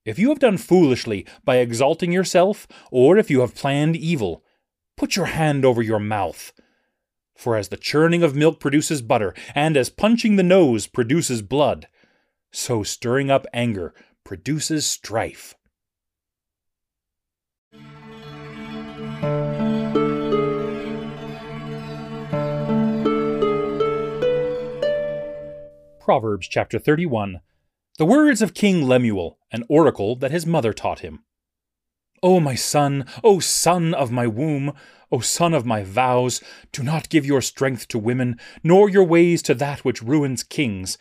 If 0.04 0.18
you 0.18 0.30
have 0.30 0.38
done 0.38 0.56
foolishly 0.56 1.26
by 1.44 1.56
exalting 1.56 2.10
yourself, 2.10 2.66
or 2.90 3.18
if 3.18 3.30
you 3.30 3.40
have 3.40 3.54
planned 3.54 3.94
evil, 3.94 4.42
put 4.96 5.14
your 5.14 5.26
hand 5.26 5.66
over 5.66 5.82
your 5.82 6.00
mouth. 6.00 6.52
For 7.38 7.56
as 7.56 7.68
the 7.68 7.76
churning 7.76 8.24
of 8.24 8.34
milk 8.34 8.58
produces 8.58 9.00
butter, 9.00 9.32
and 9.54 9.76
as 9.76 9.90
punching 9.90 10.34
the 10.34 10.42
nose 10.42 10.88
produces 10.88 11.40
blood, 11.40 11.86
so 12.50 12.82
stirring 12.82 13.30
up 13.30 13.46
anger 13.52 13.94
produces 14.24 14.84
strife. 14.84 15.54
Proverbs 26.00 26.48
chapter 26.48 26.80
31 26.80 27.38
The 27.98 28.04
words 28.04 28.42
of 28.42 28.52
King 28.52 28.82
Lemuel, 28.88 29.38
an 29.52 29.62
oracle 29.68 30.16
that 30.16 30.32
his 30.32 30.44
mother 30.44 30.72
taught 30.72 31.00
him. 31.00 31.20
O 32.20 32.40
my 32.40 32.56
son, 32.56 33.06
O 33.22 33.38
son 33.38 33.94
of 33.94 34.10
my 34.10 34.26
womb, 34.26 34.72
O 35.10 35.20
son 35.20 35.54
of 35.54 35.64
my 35.64 35.82
vows, 35.82 36.42
do 36.72 36.82
not 36.82 37.08
give 37.08 37.24
your 37.24 37.40
strength 37.40 37.88
to 37.88 37.98
women, 37.98 38.38
nor 38.62 38.88
your 38.88 39.04
ways 39.04 39.42
to 39.42 39.54
that 39.54 39.84
which 39.84 40.02
ruins 40.02 40.42
kings. 40.42 40.98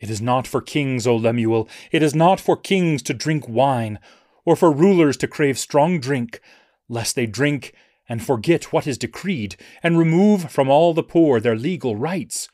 It 0.00 0.10
is 0.10 0.20
not 0.20 0.46
for 0.46 0.60
kings, 0.60 1.06
O 1.06 1.16
Lemuel, 1.16 1.68
it 1.92 2.02
is 2.02 2.14
not 2.14 2.40
for 2.40 2.56
kings 2.56 3.02
to 3.02 3.14
drink 3.14 3.48
wine, 3.48 3.98
or 4.44 4.56
for 4.56 4.72
rulers 4.72 5.16
to 5.18 5.28
crave 5.28 5.58
strong 5.58 6.00
drink, 6.00 6.40
lest 6.88 7.14
they 7.16 7.26
drink 7.26 7.74
and 8.08 8.24
forget 8.24 8.72
what 8.72 8.86
is 8.86 8.96
decreed, 8.96 9.56
and 9.82 9.98
remove 9.98 10.50
from 10.50 10.70
all 10.70 10.94
the 10.94 11.02
poor 11.02 11.40
their 11.40 11.56
legal 11.56 11.94
rights. 11.94 12.48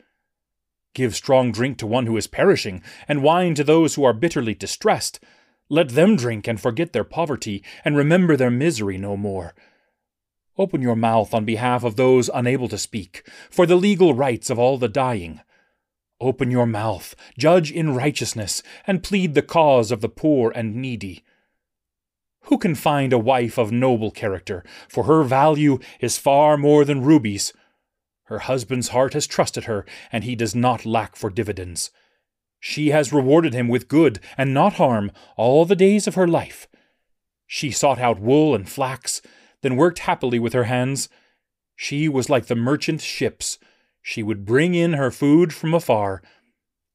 Give 0.95 1.15
strong 1.15 1.53
drink 1.53 1.79
to 1.79 1.87
one 1.87 2.07
who 2.07 2.17
is 2.17 2.27
perishing, 2.27 2.83
and 3.07 3.23
wine 3.23 3.55
to 3.55 3.65
those 3.65 3.95
who 3.95 4.05
are 4.05 4.13
bitterly 4.13 4.55
distressed. 4.55 5.21
Let 5.69 5.91
them 5.91 6.17
drink 6.17 6.47
and 6.49 6.61
forget 6.61 6.93
their 6.93 7.05
poverty, 7.05 7.63
and 7.85 7.97
remember 7.97 8.37
their 8.37 8.51
misery 8.51 8.99
no 8.99 9.17
more. 9.17 9.55
Open 10.57 10.81
your 10.83 10.97
mouth 10.97 11.35
on 11.35 11.45
behalf 11.45 11.83
of 11.83 11.97
those 11.97 12.31
unable 12.33 12.69
to 12.69 12.79
speak, 12.79 13.29
for 13.51 13.67
the 13.67 13.77
legal 13.77 14.15
rights 14.15 14.51
of 14.51 14.59
all 14.59 14.79
the 14.79 14.89
dying. 14.89 15.41
Open 16.21 16.51
your 16.51 16.67
mouth, 16.67 17.17
judge 17.37 17.73
in 17.73 17.95
righteousness, 17.95 18.63
and 18.87 19.03
plead 19.03 19.35
the 19.35 19.43
cause 19.43 19.91
of 19.91 20.01
the 20.01 20.09
poor 20.09 20.53
and 20.55 20.77
needy. 20.77 21.25
Who 22.45 22.59
can 22.59 22.75
find 22.75 23.13
a 23.13 23.19
wife 23.19 23.59
of 23.59 23.73
noble 23.73 24.11
character? 24.11 24.65
For 24.89 25.05
her 25.05 25.25
value 25.25 25.79
is 25.99 26.19
far 26.19 26.57
more 26.57 26.85
than 26.85 27.03
rubies. 27.03 27.53
Her 28.25 28.41
husband's 28.41 28.89
heart 28.89 29.15
has 29.15 29.27
trusted 29.27 29.65
her, 29.65 29.85
and 30.13 30.25
he 30.25 30.37
does 30.37 30.55
not 30.55 30.87
lack 30.87 31.17
for 31.17 31.31
dividends. 31.31 31.91
She 32.61 32.91
has 32.91 33.13
rewarded 33.13 33.55
him 33.55 33.69
with 33.69 33.89
good 33.89 34.21
and 34.39 34.55
not 34.55 34.75
harm 34.75 35.11
all 35.37 35.65
the 35.65 35.77
days 35.77 36.07
of 36.07 36.15
her 36.15 36.29
life. 36.29 36.69
She 37.47 37.71
sought 37.71 37.99
out 37.99 38.21
wool 38.21 38.55
and 38.55 38.69
flax, 38.69 39.21
then 39.65 39.77
worked 39.77 40.01
happily 40.01 40.39
with 40.39 40.53
her 40.53 40.65
hands. 40.65 41.09
She 41.75 42.07
was 42.07 42.29
like 42.29 42.47
the 42.47 42.55
merchant 42.55 43.01
ships. 43.01 43.59
She 44.03 44.23
would 44.23 44.45
bring 44.45 44.75
in 44.75 44.93
her 44.93 45.11
food 45.11 45.55
from 45.55 45.73
afar. 45.73 46.23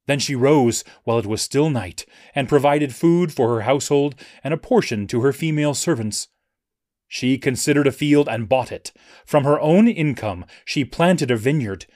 Then 0.06 0.20
she 0.20 0.36
rose 0.36 0.84
while 1.04 1.18
it 1.18 1.26
was 1.26 1.42
still 1.42 1.72
night, 1.72 2.06
and 2.36 2.48
provided 2.48 2.94
food 2.94 3.34
for 3.34 3.56
her 3.56 3.62
household 3.62 4.14
and 4.44 4.54
a 4.54 4.58
portion 4.58 5.08
to 5.08 5.22
her 5.22 5.34
female 5.34 5.74
servants. 5.74 6.28
She 7.08 7.40
considered 7.40 7.88
a 7.88 7.92
field 7.92 8.30
and 8.30 8.48
bought 8.48 8.72
it. 8.72 8.92
From 9.26 9.46
her 9.46 9.60
own 9.60 9.88
income 9.88 10.46
she 10.64 10.86
planted 10.86 11.32
a 11.32 11.38
vineyard. 11.38 11.88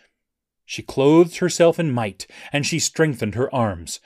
She 0.66 0.82
clothed 0.82 1.38
herself 1.38 1.80
in 1.80 1.92
might, 1.92 2.26
and 2.52 2.66
she 2.66 2.80
strengthened 2.80 3.36
her 3.36 3.54
arms. 3.54 4.00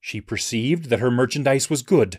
She 0.00 0.20
perceived 0.20 0.86
that 0.86 0.98
her 0.98 1.10
merchandise 1.12 1.70
was 1.70 1.82
good. 1.82 2.18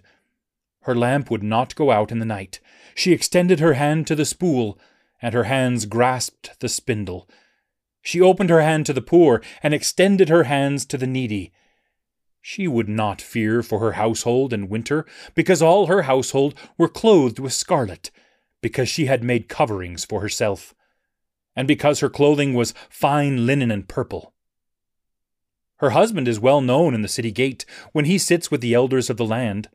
Her 0.81 0.95
lamp 0.95 1.29
would 1.29 1.43
not 1.43 1.75
go 1.75 1.91
out 1.91 2.11
in 2.11 2.19
the 2.19 2.25
night. 2.25 2.59
She 2.95 3.13
extended 3.13 3.59
her 3.59 3.73
hand 3.73 4.07
to 4.07 4.15
the 4.15 4.25
spool, 4.25 4.79
and 5.21 5.33
her 5.33 5.43
hands 5.43 5.85
grasped 5.85 6.59
the 6.59 6.69
spindle. 6.69 7.29
She 8.01 8.19
opened 8.19 8.49
her 8.49 8.61
hand 8.61 8.87
to 8.87 8.93
the 8.93 9.01
poor, 9.01 9.41
and 9.61 9.73
extended 9.73 10.29
her 10.29 10.43
hands 10.45 10.85
to 10.87 10.97
the 10.97 11.07
needy. 11.07 11.51
She 12.41 12.67
would 12.67 12.89
not 12.89 13.21
fear 13.21 13.61
for 13.61 13.79
her 13.79 13.91
household 13.91 14.51
in 14.51 14.69
winter, 14.69 15.05
because 15.35 15.61
all 15.61 15.85
her 15.85 16.03
household 16.03 16.55
were 16.77 16.89
clothed 16.89 17.37
with 17.37 17.53
scarlet, 17.53 18.09
because 18.61 18.89
she 18.89 19.05
had 19.05 19.23
made 19.23 19.47
coverings 19.47 20.03
for 20.03 20.21
herself, 20.21 20.73
and 21.55 21.67
because 21.67 21.99
her 21.99 22.09
clothing 22.09 22.55
was 22.55 22.73
fine 22.89 23.45
linen 23.45 23.69
and 23.69 23.87
purple. 23.87 24.33
Her 25.77 25.91
husband 25.91 26.27
is 26.27 26.39
well 26.39 26.61
known 26.61 26.95
in 26.95 27.03
the 27.03 27.07
city 27.07 27.31
gate 27.31 27.65
when 27.91 28.05
he 28.05 28.17
sits 28.17 28.49
with 28.49 28.61
the 28.61 28.73
elders 28.73 29.09
of 29.09 29.17
the 29.17 29.25
land. 29.25 29.69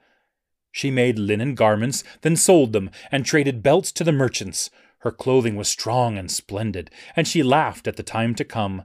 She 0.76 0.90
made 0.90 1.18
linen 1.18 1.54
garments, 1.54 2.04
then 2.20 2.36
sold 2.36 2.74
them, 2.74 2.90
and 3.10 3.24
traded 3.24 3.62
belts 3.62 3.90
to 3.92 4.04
the 4.04 4.12
merchants. 4.12 4.68
Her 4.98 5.10
clothing 5.10 5.56
was 5.56 5.68
strong 5.68 6.18
and 6.18 6.30
splendid, 6.30 6.90
and 7.16 7.26
she 7.26 7.42
laughed 7.42 7.88
at 7.88 7.96
the 7.96 8.02
time 8.02 8.34
to 8.34 8.44
come. 8.44 8.82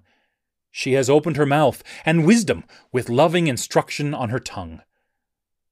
She 0.71 0.93
has 0.93 1.09
opened 1.09 1.35
her 1.35 1.45
mouth, 1.45 1.83
and 2.05 2.25
wisdom, 2.25 2.63
with 2.93 3.09
loving 3.09 3.47
instruction 3.47 4.13
on 4.13 4.29
her 4.29 4.39
tongue. 4.39 4.79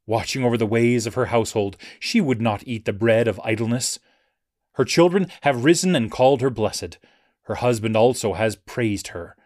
Watching 0.05 0.43
over 0.43 0.57
the 0.57 0.65
ways 0.65 1.05
of 1.05 1.13
her 1.13 1.27
household, 1.27 1.77
she 2.01 2.19
would 2.19 2.41
not 2.41 2.67
eat 2.67 2.83
the 2.83 2.91
bread 2.91 3.25
of 3.25 3.39
idleness. 3.45 3.97
Her 4.73 4.83
children 4.83 5.31
have 5.43 5.63
risen 5.63 5.95
and 5.95 6.11
called 6.11 6.41
her 6.41 6.49
blessed. 6.49 6.97
Her 7.43 7.55
husband 7.55 7.95
also 7.95 8.33
has 8.33 8.57
praised 8.57 9.07
her. 9.15 9.37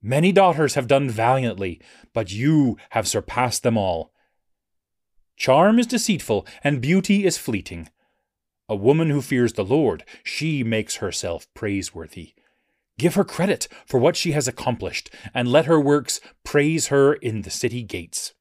Many 0.00 0.30
daughters 0.30 0.74
have 0.74 0.86
done 0.86 1.10
valiantly, 1.10 1.80
but 2.14 2.30
you 2.30 2.76
have 2.90 3.08
surpassed 3.08 3.64
them 3.64 3.76
all. 3.76 4.12
Charm 5.38 5.78
is 5.78 5.86
deceitful, 5.86 6.46
and 6.64 6.80
beauty 6.80 7.24
is 7.24 7.38
fleeting. 7.38 7.88
A 8.68 8.74
woman 8.74 9.08
who 9.08 9.22
fears 9.22 9.52
the 9.52 9.64
Lord, 9.64 10.04
she 10.24 10.64
makes 10.64 10.96
herself 10.96 11.46
praiseworthy. 11.54 12.34
Give 12.98 13.14
her 13.14 13.24
credit 13.24 13.68
for 13.86 13.98
what 13.98 14.16
she 14.16 14.32
has 14.32 14.48
accomplished, 14.48 15.10
and 15.32 15.46
let 15.46 15.66
her 15.66 15.80
works 15.80 16.20
praise 16.44 16.88
her 16.88 17.14
in 17.14 17.42
the 17.42 17.50
city 17.50 17.84
gates. 17.84 18.34